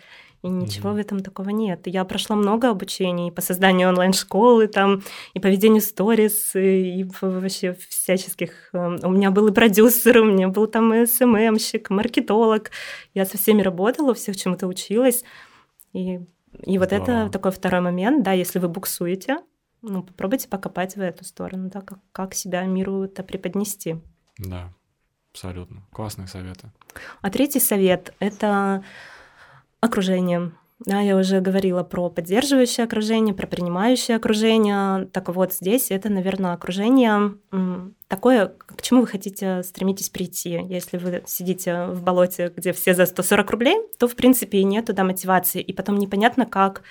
[0.45, 0.97] И ничего Мгм.
[0.97, 1.88] в этом такого нет.
[1.88, 5.01] Я прошла много обучений по созданию онлайн-школы, там,
[5.34, 8.69] и по ведению сторис, и, и вообще всяческих.
[8.73, 12.69] э, У меня был и продюсер, у меня был там и СММщик, маркетолог.
[13.15, 15.23] Я со всеми работала, всех чему-то училась.
[15.93, 16.19] И,
[16.63, 17.03] и вот Здорово.
[17.26, 19.38] это такой второй момент, да, если вы буксуете,
[19.81, 23.95] ну, попробуйте покопать в эту сторону, да, как, как себя миру-то преподнести.
[24.38, 24.72] Да,
[25.31, 25.81] абсолютно.
[25.91, 26.72] Классные советы.
[27.22, 28.84] А третий совет— это
[29.86, 30.52] окружение.
[30.80, 35.06] Да, я уже говорила про поддерживающее окружение, про принимающее окружение.
[35.06, 37.36] Так вот, здесь это, наверное, окружение
[38.10, 40.60] такое, к чему вы хотите стремитесь прийти.
[40.68, 44.88] Если вы сидите в болоте, где все за 140 рублей, то, в принципе, и нет
[44.88, 45.62] туда мотивации.
[45.62, 46.84] И потом непонятно, как,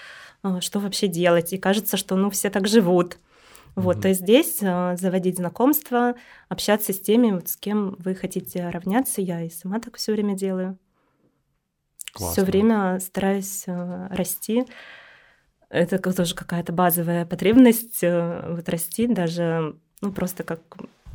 [0.43, 1.53] э, что вообще делать.
[1.53, 3.19] И кажется, что, ну, все так живут.
[3.77, 4.03] Вот, Мгм.
[4.03, 6.15] то есть здесь э, заводить знакомства,
[6.49, 9.21] общаться с теми, вот, с кем вы хотите равняться.
[9.21, 10.79] Я и сама так все время делаю.
[12.15, 14.65] Все время стараюсь э, расти.
[15.69, 20.61] Это тоже какая-то базовая потребность э, вот расти, даже ну просто как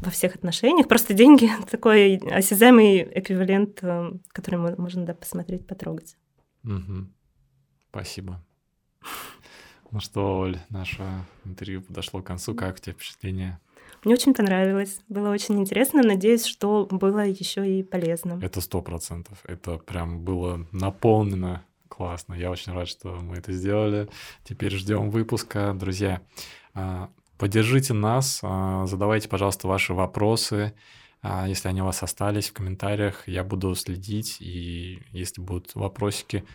[0.02, 0.88] во всех отношениях.
[0.88, 6.16] Просто деньги такой осязаемый эквивалент, э, который мо- можно да, посмотреть, потрогать.
[6.64, 7.14] Мгм.
[7.90, 8.44] Спасибо.
[9.92, 11.04] Ну что, Оль, наше
[11.46, 12.54] интервью подошло к концу.
[12.54, 13.60] Как у тебя впечатление?
[14.04, 16.02] Мне очень понравилось, было очень интересно.
[16.04, 18.40] Надеюсь, что было еще и полезно.
[18.42, 19.40] Это сто процентов.
[19.46, 22.34] Это прям было наполнено классно.
[22.34, 24.08] Я очень рад, что мы это сделали.
[24.44, 25.74] Теперь ждем выпуска.
[25.74, 26.22] Друзья,
[26.74, 30.74] а, поддержите нас, а, задавайте, пожалуйста, ваши вопросы.
[31.22, 34.38] А, Если они у вас остались в комментариях, я буду следить.
[34.40, 36.46] И если будут вопросики,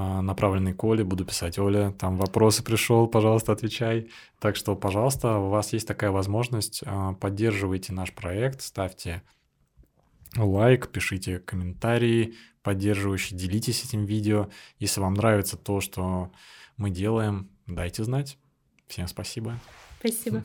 [0.00, 4.10] а, направленные к Оле, буду писать, Оля, там вопросы пришел, пожалуйста, отвечай.
[4.38, 9.22] Так что, пожалуйста, у вас есть такая возможность, а, поддерживайте наш проект, ставьте
[10.36, 14.50] лайк, пишите комментарии поддерживающие, делитесь этим видео.
[14.78, 16.30] Если вам нравится то, что
[16.76, 18.38] мы делаем, дайте знать.
[18.86, 19.58] Всем спасибо.
[19.98, 20.44] Спасибо.